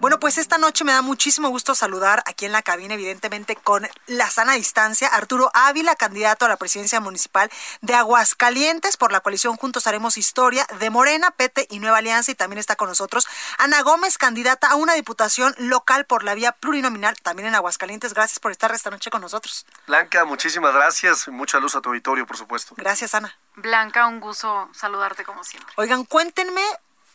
[0.00, 3.86] Bueno, pues esta noche me da muchísimo gusto saludar aquí en la cabina, evidentemente con
[4.06, 7.50] la sana distancia, Arturo Ávila, candidato a la presidencia municipal
[7.82, 12.32] de Aguascalientes por la coalición Juntos Haremos Historia de Morena, Pete y Nueva Alianza.
[12.32, 16.52] Y también está con nosotros Ana Gómez, candidata a una diputación local por la vía
[16.52, 18.14] plurinominal, también en Aguascalientes.
[18.14, 19.66] Gracias por estar esta noche con nosotros.
[19.86, 21.28] Blanca, muchísimas gracias.
[21.28, 22.74] Mucha luz a tu auditorio, por supuesto.
[22.78, 23.36] Gracias, Ana.
[23.54, 25.74] Blanca, un gusto saludarte como siempre.
[25.76, 26.62] Oigan, cuéntenme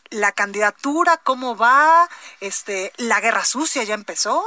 [0.09, 4.43] la candidatura, cómo va, este, la guerra sucia ya empezó.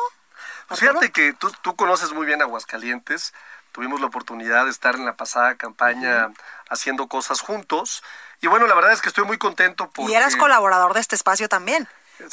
[0.68, 3.32] Pues fíjate que tú, tú conoces muy bien Aguascalientes,
[3.72, 6.30] tuvimos la oportunidad de estar en la pasada campaña
[6.68, 8.02] haciendo cosas juntos,
[8.40, 10.12] y bueno, la verdad es que estoy muy contento porque...
[10.12, 11.88] Y eras colaborador de este espacio también.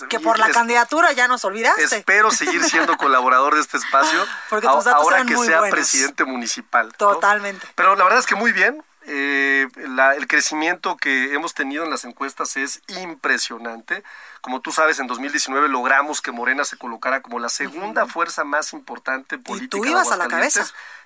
[0.09, 1.83] Que por la candidatura ya nos olvidaste.
[1.83, 4.25] Espero seguir siendo colaborador de este espacio.
[4.49, 5.69] Porque tus datos ahora que sea buenos.
[5.69, 6.93] presidente municipal.
[6.97, 7.67] Totalmente.
[7.75, 8.83] Pero la verdad es que muy bien.
[9.07, 14.03] Eh, la, el crecimiento que hemos tenido en las encuestas es impresionante.
[14.41, 18.73] Como tú sabes, en 2019 logramos que Morena se colocara como la segunda fuerza más
[18.73, 19.77] importante política.
[19.77, 20.65] Y tú ibas a la cabeza.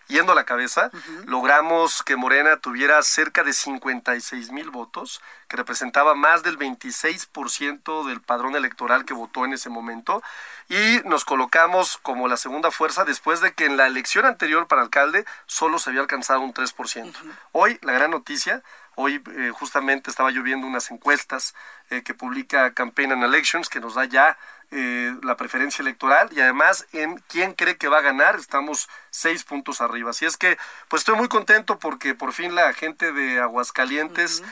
[0.09, 0.89] Yendo a la cabeza,
[1.25, 8.19] logramos que Morena tuviera cerca de 56 mil votos, que representaba más del 26% del
[8.19, 10.23] padrón electoral que votó en ese momento,
[10.67, 14.81] y nos colocamos como la segunda fuerza después de que en la elección anterior para
[14.81, 17.13] alcalde solo se había alcanzado un 3%.
[17.51, 18.63] Hoy, la gran noticia,
[19.01, 21.55] Hoy eh, justamente estaba yo viendo unas encuestas
[21.89, 24.37] eh, que publica Campaign and Elections que nos da ya
[24.71, 29.43] eh, la preferencia electoral y además en quién cree que va a ganar estamos seis
[29.43, 30.11] puntos arriba.
[30.11, 34.43] Así es que pues estoy muy contento porque por fin la gente de Aguascalientes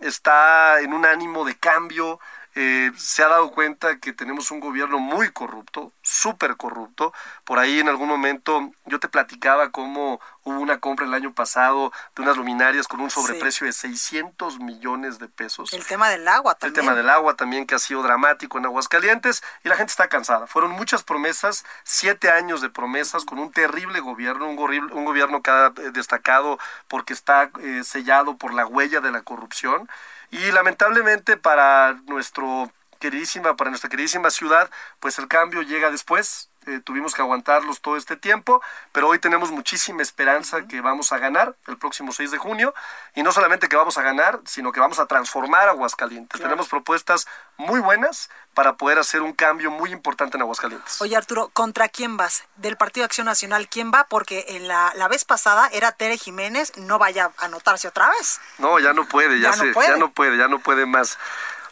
[0.00, 2.18] está en un ánimo de cambio,
[2.60, 7.12] eh, se ha dado cuenta que tenemos un gobierno muy corrupto, súper corrupto.
[7.44, 11.92] Por ahí en algún momento yo te platicaba cómo hubo una compra el año pasado
[12.16, 15.72] de unas luminarias con un sobreprecio de 600 millones de pesos.
[15.72, 16.74] El tema del agua también.
[16.74, 20.08] El tema del agua también que ha sido dramático en Aguascalientes y la gente está
[20.08, 20.48] cansada.
[20.48, 25.50] Fueron muchas promesas, siete años de promesas con un terrible gobierno, un, un gobierno que
[25.52, 29.88] ha destacado porque está eh, sellado por la huella de la corrupción.
[30.30, 36.47] Y lamentablemente para nuestro queridísima, para nuestra queridísima ciudad, pues el cambio llega después.
[36.68, 41.18] Eh, tuvimos que aguantarlos todo este tiempo, pero hoy tenemos muchísima esperanza que vamos a
[41.18, 42.74] ganar el próximo 6 de junio
[43.14, 46.40] y no solamente que vamos a ganar, sino que vamos a transformar Aguascalientes.
[46.40, 47.26] Tenemos propuestas
[47.56, 51.00] muy buenas para poder hacer un cambio muy importante en Aguascalientes.
[51.00, 52.44] Oye Arturo, ¿contra quién vas?
[52.56, 54.04] Del Partido Acción Nacional, ¿quién va?
[54.08, 58.40] Porque en la, la vez pasada era Tere Jiménez, no vaya a anotarse otra vez.
[58.58, 59.88] No, ya no puede, ya, Ya no se, puede.
[59.88, 61.18] ya no puede, ya no puede más.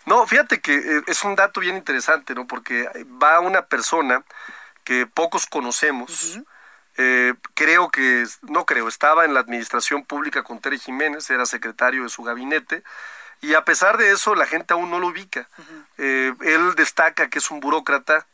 [0.07, 2.47] No, fíjate que eh, es un dato bien interesante, ¿no?
[2.47, 2.89] Porque
[3.21, 4.23] va una persona
[4.87, 6.38] que pocos conocemos.
[6.96, 12.05] eh, creo que, no creo, estaba en la administración pública con Tere Jiménez, era secretario
[12.05, 12.85] de su gabinete,
[13.42, 15.49] y a pesar de eso la gente aún no lo ubica.
[15.99, 18.27] Eh, él destaca que es un burócrata,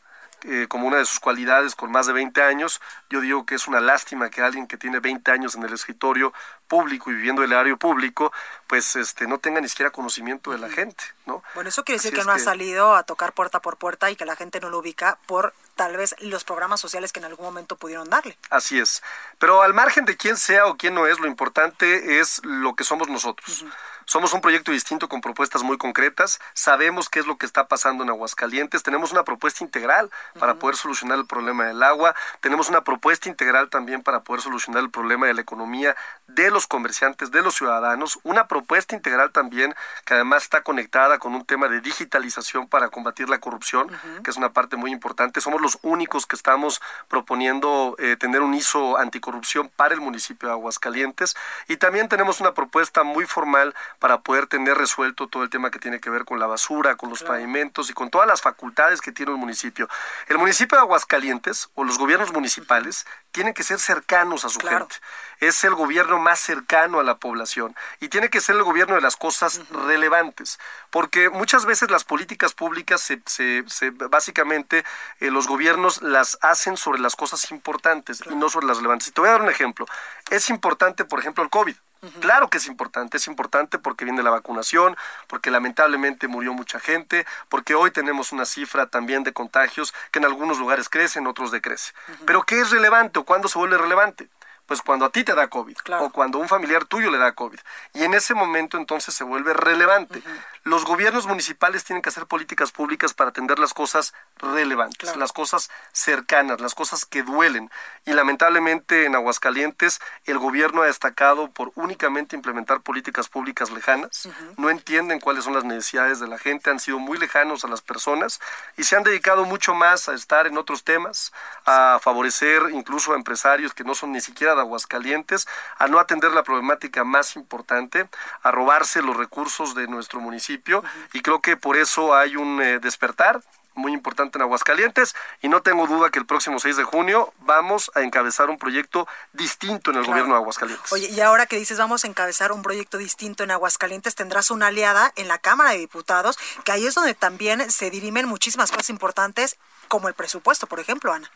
[0.45, 2.81] eh, como una de sus cualidades con más de 20 años.
[3.11, 6.33] Yo digo que es una lástima que alguien que tiene 20 años en el escritorio
[6.69, 8.33] público y viviendo el área público,
[8.67, 11.43] pues este no tenga ni siquiera conocimiento de la gente, ¿no?
[11.55, 14.25] Bueno, eso quiere decir que no ha salido a tocar puerta por puerta y que
[14.25, 17.77] la gente no lo ubica por tal vez los programas sociales que en algún momento
[17.77, 18.39] pudieron darle.
[18.51, 19.03] Así es.
[19.39, 22.85] Pero al margen de quién sea o quién no es, lo importante es lo que
[22.85, 23.65] somos nosotros.
[24.13, 26.39] Somos un proyecto distinto con propuestas muy concretas.
[26.53, 28.83] Sabemos qué es lo que está pasando en Aguascalientes.
[28.83, 32.15] Tenemos una propuesta integral para poder solucionar el problema del agua.
[32.43, 35.97] Tenemos una propuesta integral también para poder solucionar el problema de la economía
[36.27, 38.19] de los comerciantes, de los ciudadanos.
[38.23, 43.31] Una propuesta integral también que además está conectada con un tema de digitalización para combatir
[43.31, 43.91] la corrupción,
[44.23, 45.41] que es una parte muy importante.
[45.41, 50.53] Somos los únicos que estamos proponiendo eh, tener un ISO anticorrupción para el municipio de
[50.53, 51.35] Aguascalientes.
[51.67, 55.79] Y también tenemos una propuesta muy formal para poder tener resuelto todo el tema que
[55.79, 59.13] tiene que ver con la basura, con los pavimentos y con todas las facultades que
[59.13, 59.89] tiene un municipio.
[60.27, 64.97] El municipio de Aguascalientes o los gobiernos municipales tienen que ser cercanos a su gente.
[65.39, 69.03] Es el gobierno más cercano a la población y tiene que ser el gobierno de
[69.03, 70.59] las cosas relevantes,
[70.91, 74.85] porque muchas veces las políticas públicas se, se- se- básicamente
[75.21, 79.07] eh, los gobiernos las hacen sobre las cosas importantes y no sobre las relevantes.
[79.07, 79.87] Y te voy a dar un ejemplo.
[80.29, 81.77] Es importante, por ejemplo, el COVID.
[82.21, 84.97] Claro que es importante, es importante porque viene la vacunación,
[85.29, 90.25] porque lamentablemente murió mucha gente, porque hoy tenemos una cifra también de contagios que en
[90.25, 91.93] algunos lugares crece, en otros decrece.
[92.27, 94.29] Pero ¿qué es relevante o cuándo se vuelve relevante?
[94.73, 97.61] Pues cuando a ti te da COVID o cuando un familiar tuyo le da COVID.
[97.93, 100.23] Y en ese momento entonces se vuelve relevante.
[100.65, 105.71] Los gobiernos municipales tienen que hacer políticas públicas para atender las cosas relevantes, las cosas
[105.93, 107.71] cercanas, las cosas que duelen.
[108.07, 114.27] Y lamentablemente en Aguascalientes el gobierno ha destacado por únicamente implementar políticas públicas lejanas.
[114.57, 117.83] No entienden cuáles son las necesidades de la gente, han sido muy lejanos a las
[117.83, 118.41] personas
[118.79, 121.31] y se han dedicado mucho más a estar en otros temas,
[121.67, 125.47] a favorecer incluso a empresarios que no son ni siquiera de Aguascalientes,
[125.79, 128.09] a no atender la problemática más importante,
[128.43, 132.79] a robarse los recursos de nuestro municipio y creo que por eso hay un eh,
[132.79, 133.43] despertar
[133.75, 137.91] muy importante en Aguascalientes y no tengo duda que el próximo 6 de junio vamos
[137.95, 140.13] a encabezar un proyecto distinto en el Claro.
[140.13, 140.93] gobierno de Aguascalientes.
[140.93, 144.67] Oye, y ahora que dices vamos a encabezar un proyecto distinto en Aguascalientes, tendrás una
[144.67, 148.91] aliada en la Cámara de Diputados, que ahí es donde también se dirimen muchísimas cosas
[148.91, 149.57] importantes,
[149.89, 151.31] como el presupuesto, por ejemplo, Ana.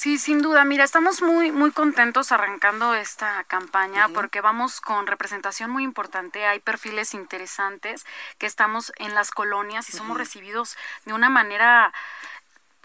[0.00, 0.64] Sí, sin duda.
[0.64, 6.46] Mira, estamos muy, muy contentos arrancando esta campaña porque vamos con representación muy importante.
[6.46, 8.06] Hay perfiles interesantes
[8.38, 10.18] que estamos en las colonias y somos Ujú.
[10.20, 11.92] recibidos de una manera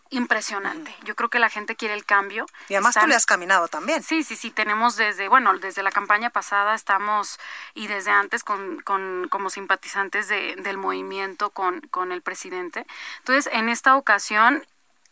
[0.10, 0.94] impresionante.
[1.06, 2.48] Yo creo que la gente quiere el cambio.
[2.68, 4.04] Y además tú Están- le has caminado también.
[4.04, 7.40] Sí, sí, sí, tenemos desde, bueno, desde la campaña pasada estamos
[7.76, 12.86] y desde antes con, con como simpatizantes de- del movimiento con, con el presidente.
[13.20, 14.66] Entonces, en esta ocasión,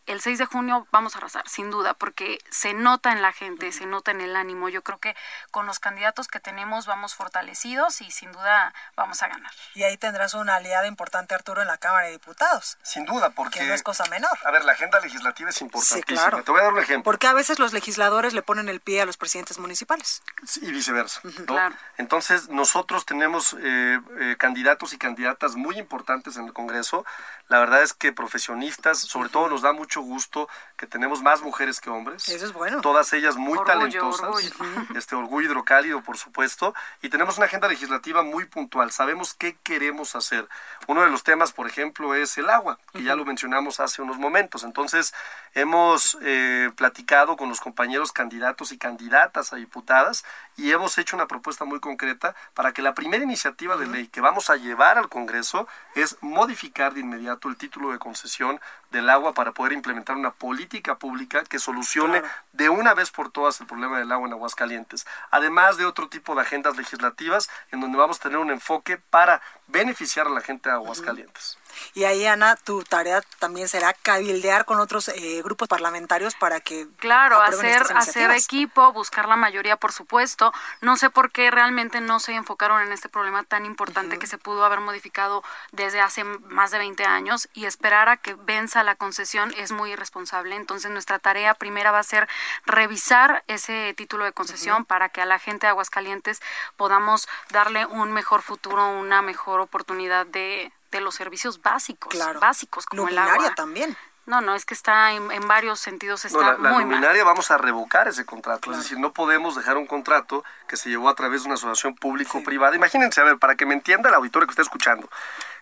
[0.06, 3.72] el 6 de junio vamos a arrasar, sin duda, porque se nota en la gente,
[3.72, 4.68] se nota en el ánimo.
[4.68, 5.16] Yo creo que
[5.50, 9.50] con los candidatos que tenemos vamos fortalecidos y sin duda vamos a ganar.
[9.74, 12.78] Y ahí tendrás una aliada importante, Arturo, en la Cámara de Diputados.
[12.82, 13.60] Sin duda, porque...
[13.60, 14.36] Que no es cosa menor.
[14.44, 16.20] A ver, la agenda legislativa es importantísima.
[16.20, 16.44] claro.
[16.44, 17.04] Te voy a dar un ejemplo.
[17.04, 20.22] Porque a veces los legisladores le ponen el pie a los presidentes municipales.
[20.60, 21.20] y viceversa.
[21.24, 21.46] ¿no?
[21.46, 21.74] claro.
[21.96, 27.04] Entonces, nosotros tenemos eh, eh, candidatos y candidatas muy importantes en el Congreso.
[27.48, 31.78] La verdad es que profesionistas, sobre todo nos da mucho gusto que tenemos más mujeres
[31.80, 32.28] que hombres.
[32.28, 32.80] Eso es bueno.
[32.80, 34.22] Todas ellas muy Orgullo, talentosas.
[34.28, 34.50] orgullo.
[34.96, 36.74] Este orgullo hidrocálido, por supuesto.
[37.02, 38.92] Y tenemos una agenda legislativa muy puntual.
[38.92, 40.48] Sabemos qué queremos hacer.
[40.86, 44.16] Uno de los temas, por ejemplo, es el agua, que ya lo mencionamos hace unos
[44.16, 44.64] momentos.
[44.64, 45.12] Entonces,
[45.52, 50.24] hemos eh, platicado con los compañeros candidatos y candidatas a diputadas
[50.56, 54.20] y hemos hecho una propuesta muy concreta para que la primera iniciativa de ley que
[54.22, 59.34] vamos a llevar al Congreso es modificar de inmediato el título de concesión del agua
[59.34, 62.34] para poder implementar una política pública que solucione Claro.
[62.52, 66.34] de una vez por todas el problema del agua en Aguascalientes, además de otro tipo
[66.34, 70.68] de agendas legislativas en donde vamos a tener un enfoque para beneficiar a la gente
[70.68, 71.58] de Aguascalientes.
[71.94, 76.86] Y ahí, Ana, tu tarea también será cabildear con otros eh, grupos parlamentarios para que...
[76.98, 80.52] Claro, hacer, hacer equipo, buscar la mayoría, por supuesto.
[80.80, 84.38] No sé por qué realmente no se enfocaron en este problema tan importante que se
[84.38, 88.94] pudo haber modificado desde hace más de 20 años y esperar a que venza la
[88.94, 90.56] concesión es muy irresponsable.
[90.56, 92.28] Entonces, nuestra tarea primera va a ser
[92.66, 96.40] revisar ese título de concesión para que a la gente de Aguascalientes
[96.76, 103.08] podamos darle un mejor futuro, una mejor oportunidad de, de los servicios básicos, básicos como
[103.08, 103.54] el agua.
[103.54, 103.96] también.
[104.26, 108.08] No, no, es que está en, varios sentidos está la, la luminaria vamos a revocar
[108.08, 111.48] ese contrato, es decir, no podemos dejar un contrato que se llevó a través de
[111.48, 112.74] una asociación público-privada.
[112.74, 115.10] Imagínense, a ver, para que me entienda el auditorio que está escuchando,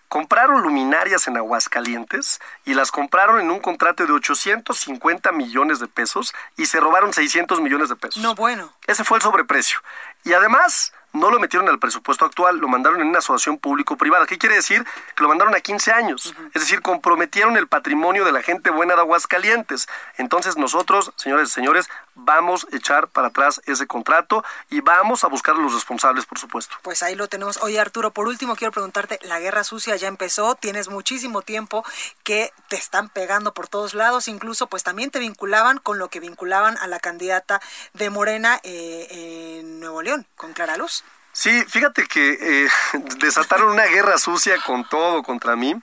[0.07, 6.33] compraron luminarias en Aguascalientes y las compraron en un contrato de 850 millones de pesos
[6.55, 8.23] y se robaron 600 millones de pesos.
[8.23, 8.71] No, bueno.
[8.87, 9.79] Ese fue el sobreprecio.
[10.23, 14.25] Y además no lo metieron al presupuesto actual, lo mandaron en una asociación público-privada.
[14.25, 14.83] ¿Qué quiere decir?
[15.15, 16.33] Que lo mandaron a 15 años.
[16.53, 19.87] Es decir, comprometieron el patrimonio de la gente buena de Aguascalientes.
[20.17, 25.27] Entonces nosotros, señores y señores, vamos a echar para atrás ese contrato y vamos a
[25.27, 26.75] buscar a los responsables, por supuesto.
[26.81, 27.57] Pues ahí lo tenemos.
[27.61, 31.83] Oye, Arturo, por último quiero preguntarte, la guerra sucia ya empezó, tienes muchísimo tiempo
[32.23, 36.19] que te están pegando por todos lados, incluso pues también te vinculaban con lo que
[36.19, 37.61] vinculaban a la candidata
[37.93, 41.03] de Morena eh, en Nuevo León, con Clara Luz.
[41.35, 42.69] Sí, fíjate que eh,
[43.17, 45.75] desataron una guerra sucia con todo contra mí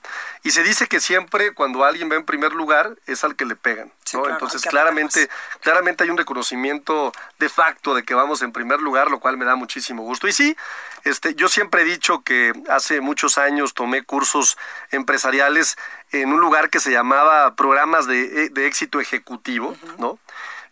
[0.43, 3.57] y se dice que siempre cuando alguien va en primer lugar es al que le
[3.57, 4.29] pegan, ¿no?
[4.29, 5.29] Entonces claramente,
[5.59, 9.43] claramente hay un reconocimiento de facto de que vamos en primer lugar, lo cual me
[9.43, 10.29] da muchísimo gusto.
[10.29, 10.55] Y sí,
[11.03, 14.57] este, yo siempre he dicho que hace muchos años tomé cursos
[14.89, 15.77] empresariales
[16.13, 20.17] en un lugar que se llamaba programas de, de éxito ejecutivo, ¿no?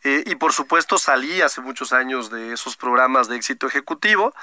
[0.03, 4.33] Eh, y por supuesto salí hace muchos años de esos programas de éxito ejecutivo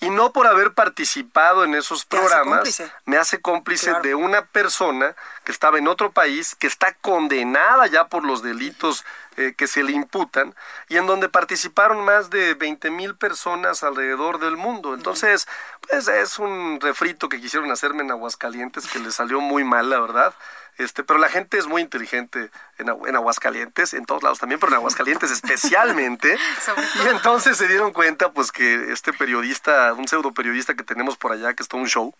[0.00, 5.52] y no por haber participado en esos programas me hace cómplice de una persona que
[5.52, 9.04] estaba en otro país, que está condenada ya por los delitos
[9.36, 10.54] eh, que se le imputan
[10.88, 14.94] y en donde participaron más de 20 mil personas alrededor del mundo.
[14.94, 15.46] Entonces,
[15.80, 20.00] pues es un refrito que quisieron hacerme en Aguascalientes que le salió muy mal, la
[20.00, 20.34] verdad.
[20.76, 24.72] Este, pero la gente es muy inteligente en, en, Aguascalientes, en todos lados también, pero
[24.72, 26.36] en Aguascalientes especialmente.
[27.04, 31.32] y entonces se dieron cuenta pues que este periodista, un pseudo periodista que tenemos por
[31.32, 32.14] allá, que está un show,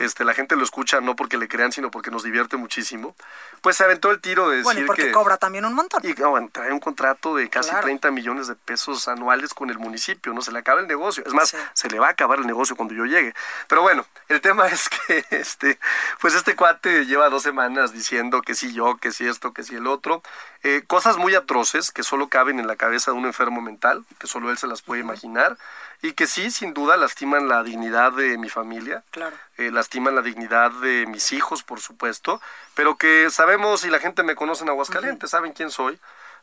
[0.00, 3.14] este, la gente lo escucha no porque le crean, sino porque nos divierte muchísimo,
[3.60, 6.00] pues se aventó el tiro de decir bueno, y porque cobra también un montón.
[6.04, 10.32] Y bueno, trae un contrato de casi 30 millones de pesos anuales con el municipio,
[10.32, 11.22] no se le acaba el negocio.
[11.26, 13.34] Es más, se le va a acabar el negocio cuando yo llegue.
[13.68, 15.78] Pero bueno, el tema es que este,
[16.20, 19.76] pues este cuate lleva dos semanas diciendo que sí yo, que sí esto, que sí
[19.76, 20.22] el otro.
[20.62, 24.26] Eh, cosas muy atroces que solo caben en la cabeza de un enfermo mental, que
[24.26, 25.56] solo él se las puede imaginar,
[26.02, 29.36] y que sí, sin duda, lastiman la dignidad de mi familia, claro.
[29.58, 32.40] eh, lastiman la dignidad de mis hijos, por supuesto,
[32.74, 35.98] pero que sabemos y la gente me conoce en Aguascalientes, saben quién soy,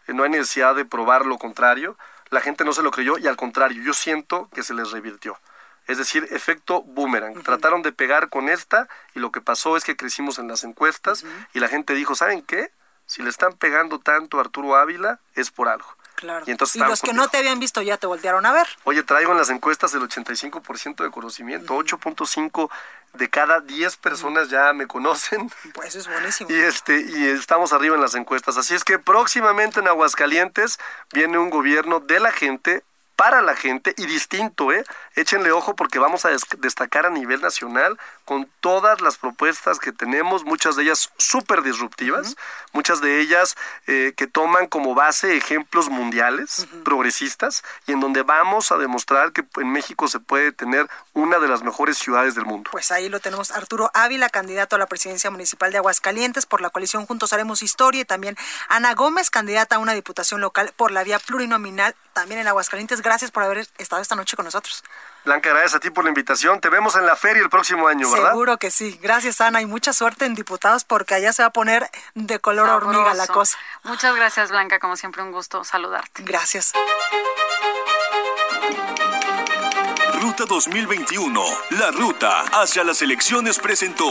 [0.07, 1.97] eh, no hay necesidad de probar lo contrario,
[2.29, 5.39] la gente no se lo creyó y al contrario, yo siento que se les revirtió.
[5.87, 7.41] Es decir, efecto boomerang.
[7.43, 11.23] Trataron de pegar con esta y lo que pasó es que crecimos en las encuestas
[11.53, 12.71] y la gente dijo, ¿saben qué?
[13.05, 15.87] Si le están pegando tanto a Arturo Ávila es por algo.
[16.17, 16.43] Claro.
[16.47, 18.67] Y, entonces y los que no te habían visto ya te voltearon a ver.
[18.85, 22.69] Oye, traigo en las encuestas el 85% de conocimiento, 8.5
[23.13, 25.51] de cada 10 personas ya me conocen.
[25.73, 26.49] Pues es buenísimo.
[26.53, 30.79] Y este y estamos arriba en las encuestas, así es que próximamente en Aguascalientes
[31.13, 32.83] viene un gobierno de la gente
[33.15, 34.83] para la gente y distinto, ¿eh?
[35.17, 40.45] Échenle ojo porque vamos a destacar a nivel nacional con todas las propuestas que tenemos,
[40.45, 42.35] muchas de ellas súper disruptivas,
[42.71, 43.55] muchas de ellas
[43.87, 49.43] eh, que toman como base ejemplos mundiales, progresistas, y en donde vamos a demostrar que
[49.57, 52.69] en México se puede tener una de las mejores ciudades del mundo.
[52.71, 56.69] Pues ahí lo tenemos, Arturo Ávila, candidato a la presidencia municipal de Aguascalientes por la
[56.69, 58.37] coalición Juntos Haremos Historia, y también
[58.69, 63.01] Ana Gómez, candidata a una diputación local por la vía plurinominal, también en Aguascalientes.
[63.01, 64.83] Gracias por haber estado esta noche con nosotros.
[65.27, 66.61] Blanca, gracias a ti por la invitación.
[66.61, 68.29] Te vemos en la feria el próximo año, ¿verdad?
[68.29, 68.97] Seguro que sí.
[69.03, 72.69] Gracias, Ana, y mucha suerte en diputados porque allá se va a poner de color
[72.69, 73.57] hormiga la cosa.
[73.83, 74.79] Muchas gracias, Blanca.
[74.79, 76.23] Como siempre, un gusto saludarte.
[76.23, 76.71] Gracias.
[80.21, 84.07] Ruta 2021, la ruta hacia las elecciones presentó.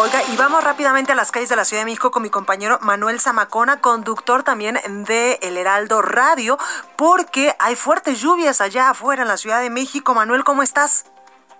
[0.00, 2.78] Oiga, y vamos rápidamente a las calles de la Ciudad de México con mi compañero
[2.82, 4.76] Manuel Zamacona, conductor también
[5.08, 6.56] de El Heraldo Radio,
[6.96, 10.14] porque hay fuertes lluvias allá afuera en la Ciudad de México.
[10.14, 11.12] Manuel, ¿cómo estás?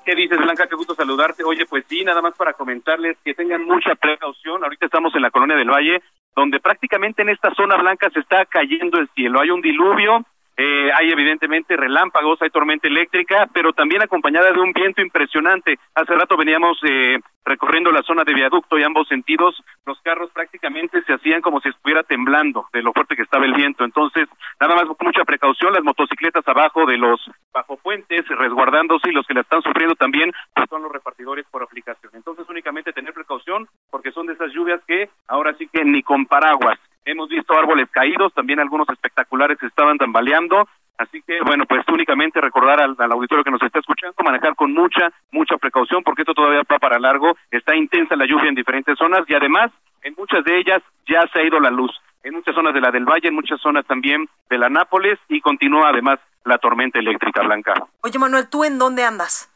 [0.04, 0.68] ¿Qué dices, Blanca?
[0.68, 1.42] Qué gusto saludarte.
[1.42, 4.62] Oye, pues sí, nada más para comentarles que tengan mucha precaución.
[4.62, 6.00] Ahorita estamos en la colonia del Valle,
[6.36, 9.40] donde prácticamente en esta zona blanca se está cayendo el cielo.
[9.40, 10.24] Hay un diluvio,
[10.60, 15.78] eh, hay evidentemente relámpagos, hay tormenta eléctrica, pero también acompañada de un viento impresionante.
[15.94, 19.54] Hace rato veníamos eh, recorriendo la zona de viaducto y ambos sentidos,
[19.86, 23.54] los carros prácticamente se hacían como si estuviera temblando de lo fuerte que estaba el
[23.54, 23.84] viento.
[23.84, 24.28] Entonces,
[24.58, 27.20] nada más con mucha precaución, las motocicletas abajo de los
[27.52, 31.62] bajo puentes, resguardándose y los que la están sufriendo también pues son los repartidores por
[31.62, 32.10] aplicación.
[32.16, 36.26] Entonces, únicamente tener precaución porque son de esas lluvias que ahora sí que ni con
[36.26, 36.80] paraguas.
[37.08, 40.68] Hemos visto árboles caídos, también algunos espectaculares estaban tambaleando.
[40.98, 45.10] Así que, bueno, pues únicamente recordar al, auditorio que nos está escuchando, manejar con mucha,
[45.32, 47.34] mucha precaución, porque esto todavía va para largo.
[47.50, 49.70] Está intensa la lluvia en diferentes zonas y además,
[50.02, 51.90] en muchas de ellas ya se ha ido la luz.
[52.24, 55.40] En muchas zonas de la del Valle, en muchas zonas también de la Nápoles y
[55.40, 57.72] continúa además la tormenta eléctrica blanca.
[58.02, 59.50] Oye, Manuel, ¿tú en dónde andas?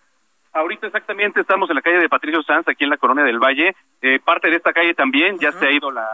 [0.55, 3.77] Ahorita exactamente estamos en la calle de Patricio Sanz, aquí en la Colonia del Valle.
[4.01, 6.09] Eh, parte de esta calle también ya se ha ido la,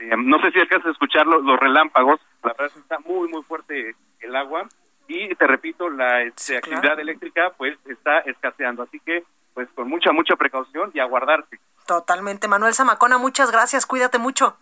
[0.00, 3.94] este, no sé si alcanzas a escuchar los, relámpagos, la verdad está muy, muy fuerte
[4.20, 4.66] el agua
[5.08, 9.24] y te repito, la este, actividad eléctrica pues está escaseando, así que
[9.54, 11.58] pues con mucha, mucha precaución y aguardarse.
[11.86, 14.56] Totalmente, Manuel Zamacona, muchas gracias, cuídate mucho.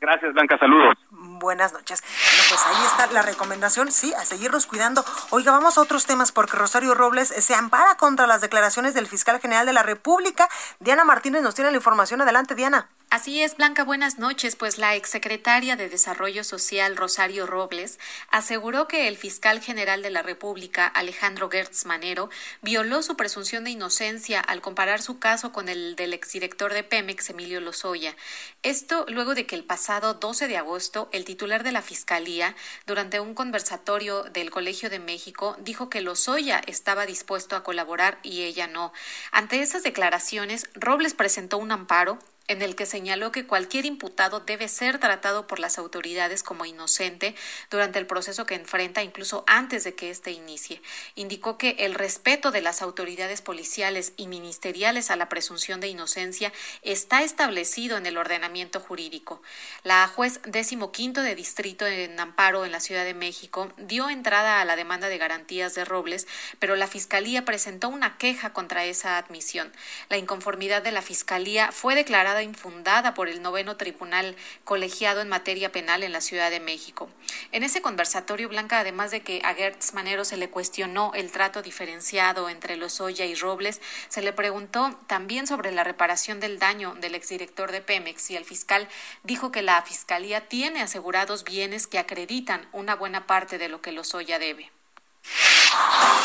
[0.00, 0.98] Gracias, Blanca, saludos.
[1.10, 2.02] Buenas noches.
[2.02, 5.02] Bueno, pues ahí está la recomendación, sí, a seguirnos cuidando.
[5.30, 9.40] Oiga, vamos a otros temas porque Rosario Robles se ampara contra las declaraciones del fiscal
[9.40, 10.48] general de la República.
[10.78, 12.20] Diana Martínez nos tiene la información.
[12.20, 12.88] Adelante, Diana.
[13.14, 14.56] Así es, Blanca, buenas noches.
[14.56, 20.22] Pues la exsecretaria de Desarrollo Social, Rosario Robles, aseguró que el fiscal general de la
[20.22, 22.28] República, Alejandro Gertz Manero,
[22.60, 27.30] violó su presunción de inocencia al comparar su caso con el del exdirector de Pemex,
[27.30, 28.16] Emilio Lozoya.
[28.64, 33.20] Esto luego de que el pasado 12 de agosto, el titular de la Fiscalía, durante
[33.20, 38.66] un conversatorio del Colegio de México, dijo que Lozoya estaba dispuesto a colaborar y ella
[38.66, 38.92] no.
[39.30, 44.68] Ante esas declaraciones, Robles presentó un amparo en el que señaló que cualquier imputado debe
[44.68, 47.34] ser tratado por las autoridades como inocente
[47.70, 50.82] durante el proceso que enfrenta, incluso antes de que éste inicie.
[51.14, 56.52] Indicó que el respeto de las autoridades policiales y ministeriales a la presunción de inocencia
[56.82, 59.40] está establecido en el ordenamiento jurídico.
[59.82, 64.60] La juez décimo quinto de distrito en Amparo en la Ciudad de México dio entrada
[64.60, 66.26] a la demanda de garantías de Robles,
[66.58, 69.72] pero la Fiscalía presentó una queja contra esa admisión.
[70.10, 75.72] La inconformidad de la Fiscalía fue declarada infundada por el noveno tribunal colegiado en materia
[75.72, 77.08] penal en la Ciudad de México.
[77.52, 81.62] En ese conversatorio, Blanca, además de que a Gertz Manero se le cuestionó el trato
[81.62, 87.14] diferenciado entre Lozoya y Robles, se le preguntó también sobre la reparación del daño del
[87.14, 88.88] exdirector de Pemex y el fiscal
[89.22, 93.92] dijo que la Fiscalía tiene asegurados bienes que acreditan una buena parte de lo que
[93.92, 94.70] Lozoya debe.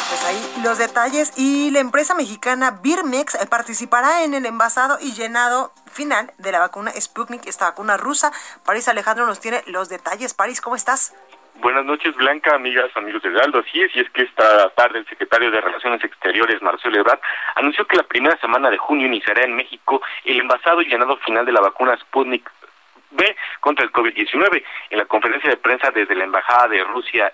[0.10, 5.72] Pues ahí los detalles y la empresa mexicana Birmex participará en el envasado y llenado
[6.00, 8.32] final de la vacuna Sputnik, esta vacuna rusa.
[8.66, 10.34] París Alejandro nos tiene los detalles.
[10.34, 11.14] París, ¿cómo estás?
[11.56, 13.60] Buenas noches, Blanca, amigas, amigos de Aldo.
[13.60, 17.20] Así es, y es que esta tarde el secretario de Relaciones Exteriores, Marcelo Ebrard,
[17.56, 21.46] anunció que la primera semana de junio iniciará en México el envasado y llenado final
[21.46, 22.50] de la vacuna Sputnik
[23.12, 24.64] B contra el COVID-19.
[24.92, 27.34] En la conferencia de prensa desde la Embajada de Rusia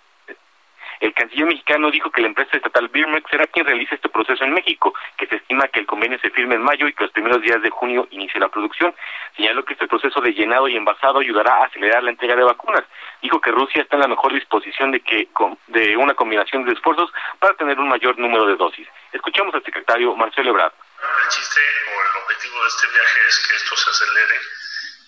[0.99, 4.53] el canciller mexicano dijo que la empresa estatal Birmex será quien realice este proceso en
[4.53, 7.41] México, que se estima que el convenio se firme en mayo y que los primeros
[7.41, 8.95] días de junio inicie la producción.
[9.35, 12.83] Señaló que este proceso de llenado y envasado ayudará a acelerar la entrega de vacunas.
[13.21, 15.27] Dijo que Rusia está en la mejor disposición de que
[15.67, 18.87] de una combinación de esfuerzos para tener un mayor número de dosis.
[19.11, 20.73] Escuchamos al secretario Marcelo Ebrard.
[21.01, 24.39] El objetivo de este viaje es que esto se acelere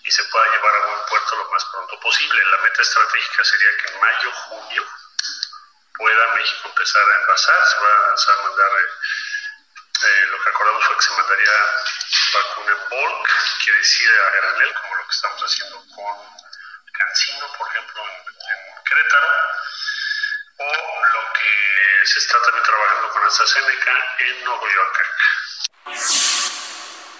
[0.04, 2.40] y se pueda llevar a buen puerto lo más pronto posible.
[2.50, 4.82] La meta estratégica sería que en mayo, junio
[5.98, 8.86] pueda México empezar a envasar, se va a, mandar, eh,
[10.06, 11.52] eh, lo que acordamos fue que se mandaría
[12.32, 13.28] vacuna en bulk,
[13.64, 16.16] quiere decir a granel, como lo que estamos haciendo con
[16.92, 19.28] Cancino, por ejemplo, en, Querétaro,
[20.58, 25.04] o lo que se está también trabajando con AstraZeneca en Nuevo York.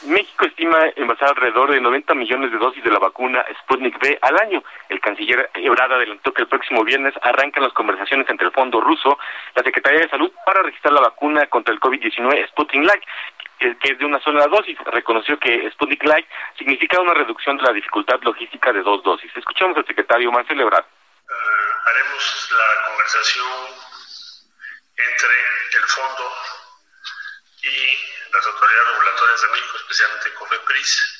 [0.06, 4.38] México estima envasar alrededor de 90 millones de dosis de la vacuna Sputnik V al
[4.38, 4.62] año.
[4.88, 9.18] El canciller Ebrard adelantó que el próximo viernes arrancan las conversaciones entre el Fondo Ruso,
[9.54, 13.02] la Secretaría de Salud, para registrar la vacuna contra el COVID-19 Sputnik Light
[13.58, 14.78] que es de una sola dosis.
[14.86, 16.26] Reconoció que Sputnik Light
[16.56, 19.30] significa una reducción de la dificultad logística de dos dosis.
[19.34, 20.84] Escuchamos al secretario Marcelo Ebrard.
[20.84, 23.88] Uh, haremos la conversación
[24.96, 26.57] entre el fondo
[28.38, 31.18] las autoridades regulatorias de México, especialmente COFEPRIS,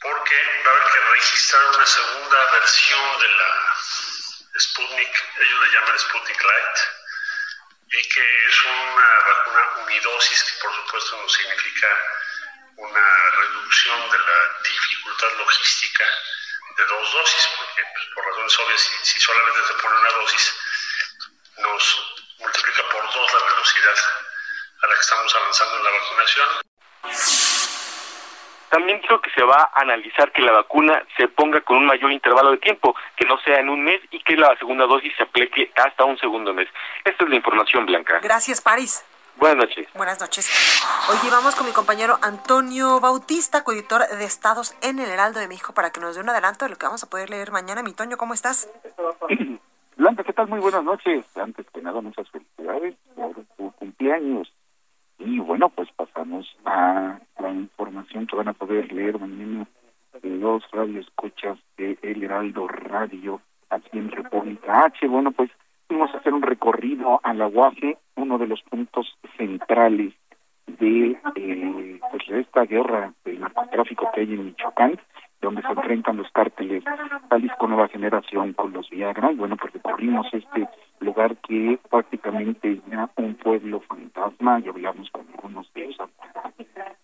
[0.00, 3.76] porque va a haber que registrar una segunda versión de la
[4.60, 6.78] Sputnik, ellos le llaman Sputnik Light,
[7.88, 11.88] y que es una vacuna unidosis, que por supuesto no significa
[12.76, 16.04] una reducción de la dificultad logística
[16.76, 20.54] de dos dosis, porque pues, por razones obvias, si solamente se pone una dosis,
[21.56, 24.15] nos multiplica por dos la velocidad
[24.86, 26.48] a la que estamos avanzando en la vacunación.
[28.68, 32.10] También creo que se va a analizar que la vacuna se ponga con un mayor
[32.12, 35.22] intervalo de tiempo, que no sea en un mes y que la segunda dosis se
[35.22, 36.68] aplique hasta un segundo mes.
[37.04, 38.18] Esta es la información, Blanca.
[38.22, 39.04] Gracias, París.
[39.36, 39.86] Buenas noches.
[39.94, 40.50] Buenas noches.
[41.08, 45.74] Hoy vamos con mi compañero Antonio Bautista, coeditor de Estados en el Heraldo de México,
[45.74, 47.82] para que nos dé un adelanto de lo que vamos a poder leer mañana.
[47.82, 48.68] Mi Toño, ¿cómo estás?
[49.96, 50.48] Blanca, ¿qué tal?
[50.48, 51.24] Muy buenas noches.
[51.36, 54.50] Antes que nada, muchas felicidades por tu cumpleaños.
[55.26, 59.66] Y bueno, pues pasamos a la información que van a poder leer mañana
[60.22, 65.04] de los radioescuchas de El Heraldo Radio aquí en República H.
[65.08, 65.50] Bueno, pues
[65.88, 70.14] vamos a hacer un recorrido a la UAFE, uno de los puntos centrales
[70.78, 74.96] de eh, pues esta guerra del narcotráfico que hay en Michoacán,
[75.40, 76.82] donde se enfrentan los cárteles
[77.30, 79.32] Jalisco Nueva Generación con los Viagra.
[79.32, 80.68] Y bueno, pues recorrimos este
[81.00, 85.94] lugar que prácticamente es ya un pueblo fantasma y hablamos con algunos de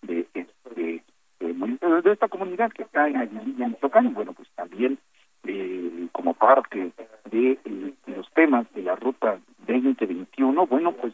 [0.03, 1.03] de, de,
[2.03, 4.07] de, esta comunidad que está en Aguililla, Michoacán.
[4.07, 4.99] Y bueno, pues también
[5.45, 6.93] eh, como parte
[7.31, 11.13] de eh, los temas de la ruta 2021, bueno, pues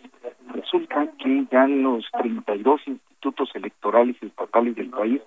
[0.54, 5.20] resulta que ya los 32 institutos electorales estatales del país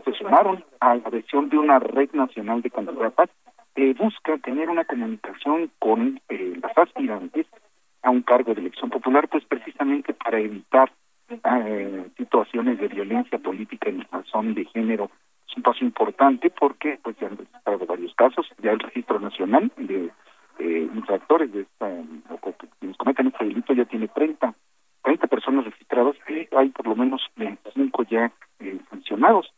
[0.00, 3.28] pues se sumaron a la adhesión de una red nacional de candidatas
[3.74, 7.46] que busca tener una comunicación con eh, las aspirantes
[8.02, 10.90] a un cargo de elección popular, pues precisamente para evitar
[11.28, 15.10] eh, situaciones de violencia política en razón de género.
[15.46, 19.70] Es un paso importante porque pues ya han registrado varios casos, ya el registro nacional
[19.76, 20.10] de
[20.58, 24.54] eh, infractores de esta, que nos cometen este delito ya tiene 30,
[25.02, 29.52] 30 personas registradas y hay por lo menos 25 ya eh, sancionados.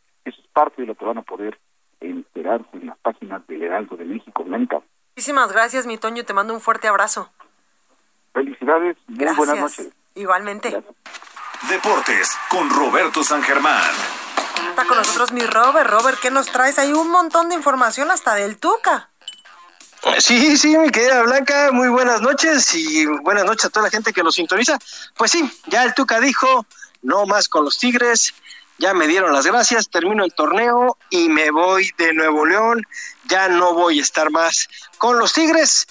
[0.55, 1.59] Parte de lo que van a poder
[2.00, 4.80] enterarse en las páginas del Heraldo de México, Blanca.
[5.14, 6.24] Muchísimas gracias, mi Toño.
[6.24, 7.30] Te mando un fuerte abrazo.
[8.32, 8.96] Felicidades.
[9.07, 9.36] Muy gracias.
[9.36, 9.92] buenas noches.
[10.14, 10.70] Igualmente.
[10.70, 10.94] Gracias.
[11.68, 13.90] Deportes con Roberto San Germán.
[14.70, 15.88] Está con nosotros mi Robert.
[15.88, 16.78] Robert, ¿qué nos traes?
[16.78, 19.11] Hay un montón de información hasta del Tuca.
[20.18, 24.12] Sí, sí, mi querida Blanca, muy buenas noches y buenas noches a toda la gente
[24.12, 24.78] que nos sintoniza.
[25.16, 26.66] Pues sí, ya el Tuca dijo,
[27.02, 28.34] no más con los Tigres,
[28.78, 32.82] ya me dieron las gracias, termino el torneo y me voy de Nuevo León,
[33.28, 34.68] ya no voy a estar más
[34.98, 35.86] con los Tigres.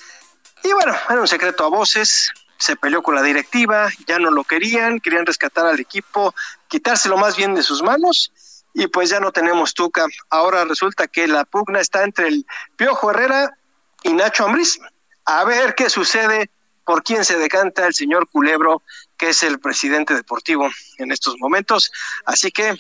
[0.64, 4.44] Y bueno, era un secreto a voces, se peleó con la directiva, ya no lo
[4.44, 6.34] querían, querían rescatar al equipo,
[6.68, 8.32] quitárselo más bien de sus manos
[8.74, 10.06] y pues ya no tenemos Tuca.
[10.30, 13.58] Ahora resulta que la pugna está entre el Piojo Herrera
[14.04, 14.80] y Nacho Ambriz.
[15.26, 16.50] A ver qué sucede,
[16.86, 18.82] por quién se decanta el señor Culebro,
[19.18, 21.92] que es el presidente deportivo en estos momentos.
[22.26, 22.76] Así que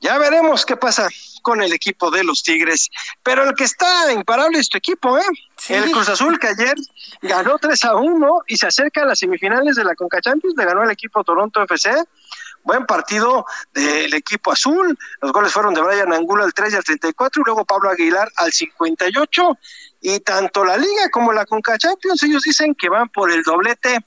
[0.00, 1.08] ya veremos qué pasa
[1.42, 2.90] con el equipo de los Tigres.
[3.22, 5.22] Pero el que está imparable es tu equipo, ¿eh?
[5.56, 5.74] Sí.
[5.74, 6.74] El Cruz Azul que ayer
[7.22, 10.64] ganó 3 a 1 y se acerca a las semifinales de la Conca Champions, le
[10.64, 11.90] ganó el equipo Toronto FC.
[12.64, 14.98] Buen partido del equipo azul.
[15.20, 18.30] Los goles fueron de Brian Angulo al 3 y al 34 y luego Pablo Aguilar
[18.36, 19.58] al 58.
[20.00, 24.04] Y tanto la Liga como la Conca Champions, ellos dicen que van por el doblete.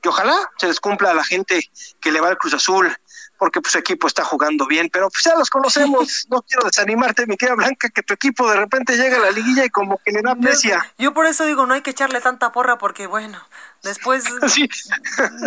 [0.00, 1.70] Que ojalá se les cumpla a la gente
[2.00, 2.92] que le va al Cruz Azul,
[3.38, 6.26] porque pues su equipo está jugando bien, pero pues ya los conocemos.
[6.30, 9.64] No quiero desanimarte, mi querida Blanca, que tu equipo de repente llega a la liguilla
[9.64, 10.92] y como que le da amnesia.
[10.98, 13.38] Yo por eso digo, no hay que echarle tanta porra porque bueno,
[13.82, 14.68] después Sí.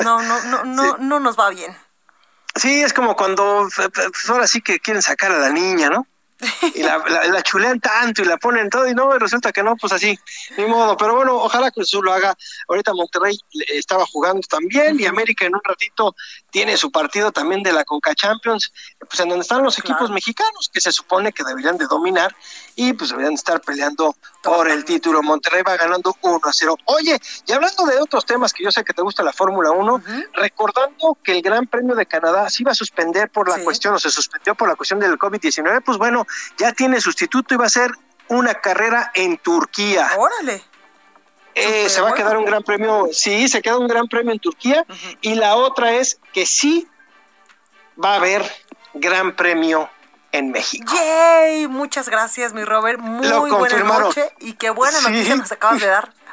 [0.04, 1.76] no, no, no, no, no nos va bien.
[2.56, 6.08] Sí, es como cuando pues ahora sí que quieren sacar a la niña, ¿no?
[6.74, 9.76] Y la, la, la chulean tanto y la ponen todo y no, resulta que no,
[9.78, 10.20] pues así,
[10.58, 10.98] ni modo.
[10.98, 12.36] Pero bueno, ojalá que Azul lo haga.
[12.68, 16.16] Ahorita Monterrey eh, estaba jugando también y América en un ratito
[16.56, 20.72] tiene su partido también de la Conca Champions, pues en donde están los equipos mexicanos
[20.74, 22.34] que se supone que deberían de dominar
[22.78, 25.22] y pues deberían de estar peleando por el título.
[25.22, 26.78] Monterrey va ganando 1 a 0.
[26.86, 30.02] Oye, y hablando de otros temas que yo sé que te gusta la Fórmula 1,
[30.36, 34.00] recordando que el Gran Premio de Canadá se iba a suspender por la cuestión, o
[34.00, 36.26] se suspendió por la cuestión del COVID-19, pues bueno,
[36.58, 37.92] ya tiene sustituto y va a ser
[38.30, 40.10] una carrera en Turquía.
[40.18, 40.64] Órale.
[41.56, 44.40] Eh, se va a quedar un gran premio, sí, se queda un gran premio en
[44.40, 44.86] Turquía.
[45.22, 46.88] Y la otra es que sí
[48.04, 48.44] va a haber
[48.94, 49.90] gran premio
[50.34, 50.94] en México.
[50.94, 51.68] ¡Yay!
[51.70, 53.00] Muchas gracias, mi Robert.
[53.00, 55.10] Muy buena noche y qué buena Sí.
[55.10, 56.14] noticia nos acabas de dar.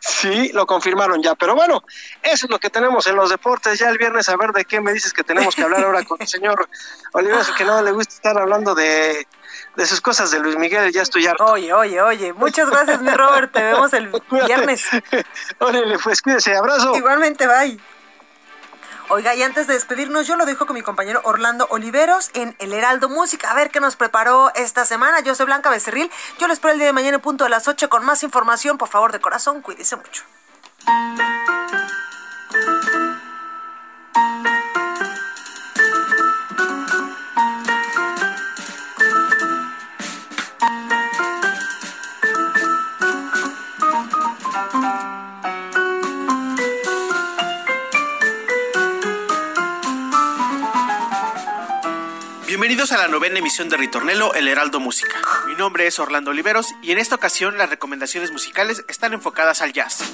[0.00, 1.84] Sí, lo confirmaron ya, pero bueno,
[2.22, 3.78] eso es lo que tenemos en los deportes.
[3.78, 6.16] Ya el viernes a ver de qué me dices que tenemos que hablar ahora con
[6.20, 6.68] el señor
[7.12, 9.26] Oliveros, que no le gusta estar hablando de,
[9.76, 11.44] de sus cosas de Luis Miguel, ya estoy harto.
[11.44, 13.52] Oye, oye, oye, muchas gracias, mi Robert.
[13.52, 14.10] Te vemos el
[14.46, 14.86] viernes.
[15.58, 16.96] Órale, pues cuídese, abrazo.
[16.96, 17.78] Igualmente, bye.
[19.12, 22.72] Oiga, y antes de despedirnos, yo lo dejo con mi compañero Orlando Oliveros en El
[22.72, 23.50] Heraldo Música.
[23.50, 25.18] A ver qué nos preparó esta semana.
[25.18, 26.08] Yo soy Blanca Becerril.
[26.38, 28.78] Yo lo espero el día de mañana en punto de las 8 con más información.
[28.78, 30.22] Por favor, de corazón, cuídese mucho.
[52.70, 55.16] Bienvenidos a la novena emisión de Ritornelo, El Heraldo Música.
[55.48, 59.72] Mi nombre es Orlando Oliveros y en esta ocasión las recomendaciones musicales están enfocadas al
[59.72, 60.04] jazz.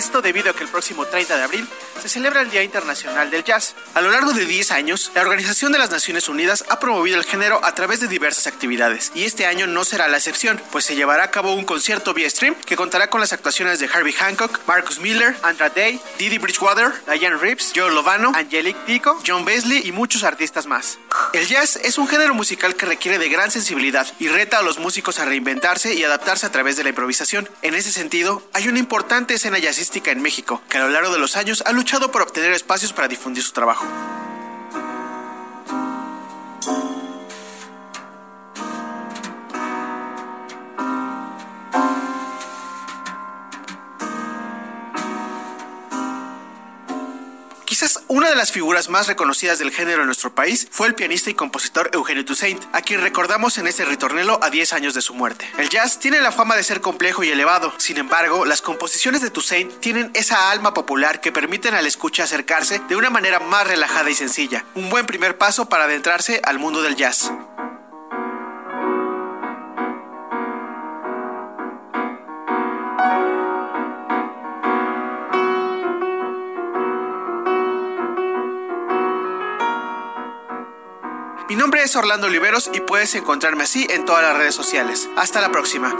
[0.00, 1.68] Esto debido a que el próximo 30 de abril
[2.00, 3.74] se celebra el Día Internacional del Jazz.
[3.92, 7.24] A lo largo de 10 años, la Organización de las Naciones Unidas ha promovido el
[7.24, 10.96] género a través de diversas actividades, y este año no será la excepción, pues se
[10.96, 14.60] llevará a cabo un concierto vía stream que contará con las actuaciones de Harvey Hancock,
[14.66, 19.92] Marcus Miller, Andra Day, Didi Bridgewater, Diane Reeves, Joe Lovano, Angelique Tico, John Beasley y
[19.92, 20.98] muchos artistas más.
[21.34, 24.78] El jazz es un género musical que requiere de gran sensibilidad y reta a los
[24.78, 27.46] músicos a reinventarse y adaptarse a través de la improvisación.
[27.60, 29.58] En ese sentido, hay una importante escena
[29.92, 33.08] en México, que a lo largo de los años ha luchado por obtener espacios para
[33.08, 33.84] difundir su trabajo.
[48.08, 51.34] Una de las figuras más reconocidas del género en nuestro país fue el pianista y
[51.34, 55.48] compositor Eugenio Toussaint, a quien recordamos en este ritornelo a 10 años de su muerte.
[55.58, 59.30] El jazz tiene la fama de ser complejo y elevado, sin embargo, las composiciones de
[59.30, 64.10] Toussaint tienen esa alma popular que permiten al escucha acercarse de una manera más relajada
[64.10, 67.30] y sencilla, un buen primer paso para adentrarse al mundo del jazz.
[81.60, 85.10] Nombre es Orlando Oliveros y puedes encontrarme así en todas las redes sociales.
[85.14, 85.94] Hasta la próxima.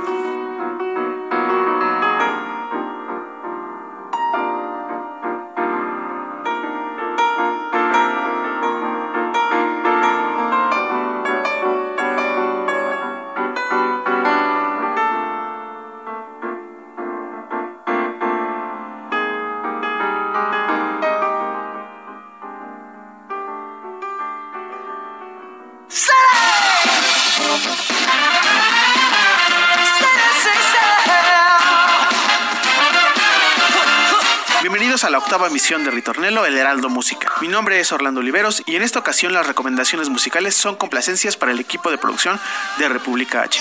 [34.70, 37.32] Bienvenidos a la octava emisión de Ritornelo, El Heraldo Música.
[37.40, 41.50] Mi nombre es Orlando Oliveros y en esta ocasión las recomendaciones musicales son complacencias para
[41.50, 42.38] el equipo de producción
[42.78, 43.58] de República H.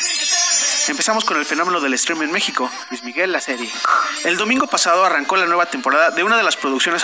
[0.88, 3.72] Empezamos con el fenómeno del stream en México, Luis Miguel, la serie.
[4.24, 7.04] El domingo pasado arrancó la nueva temporada de una de las producciones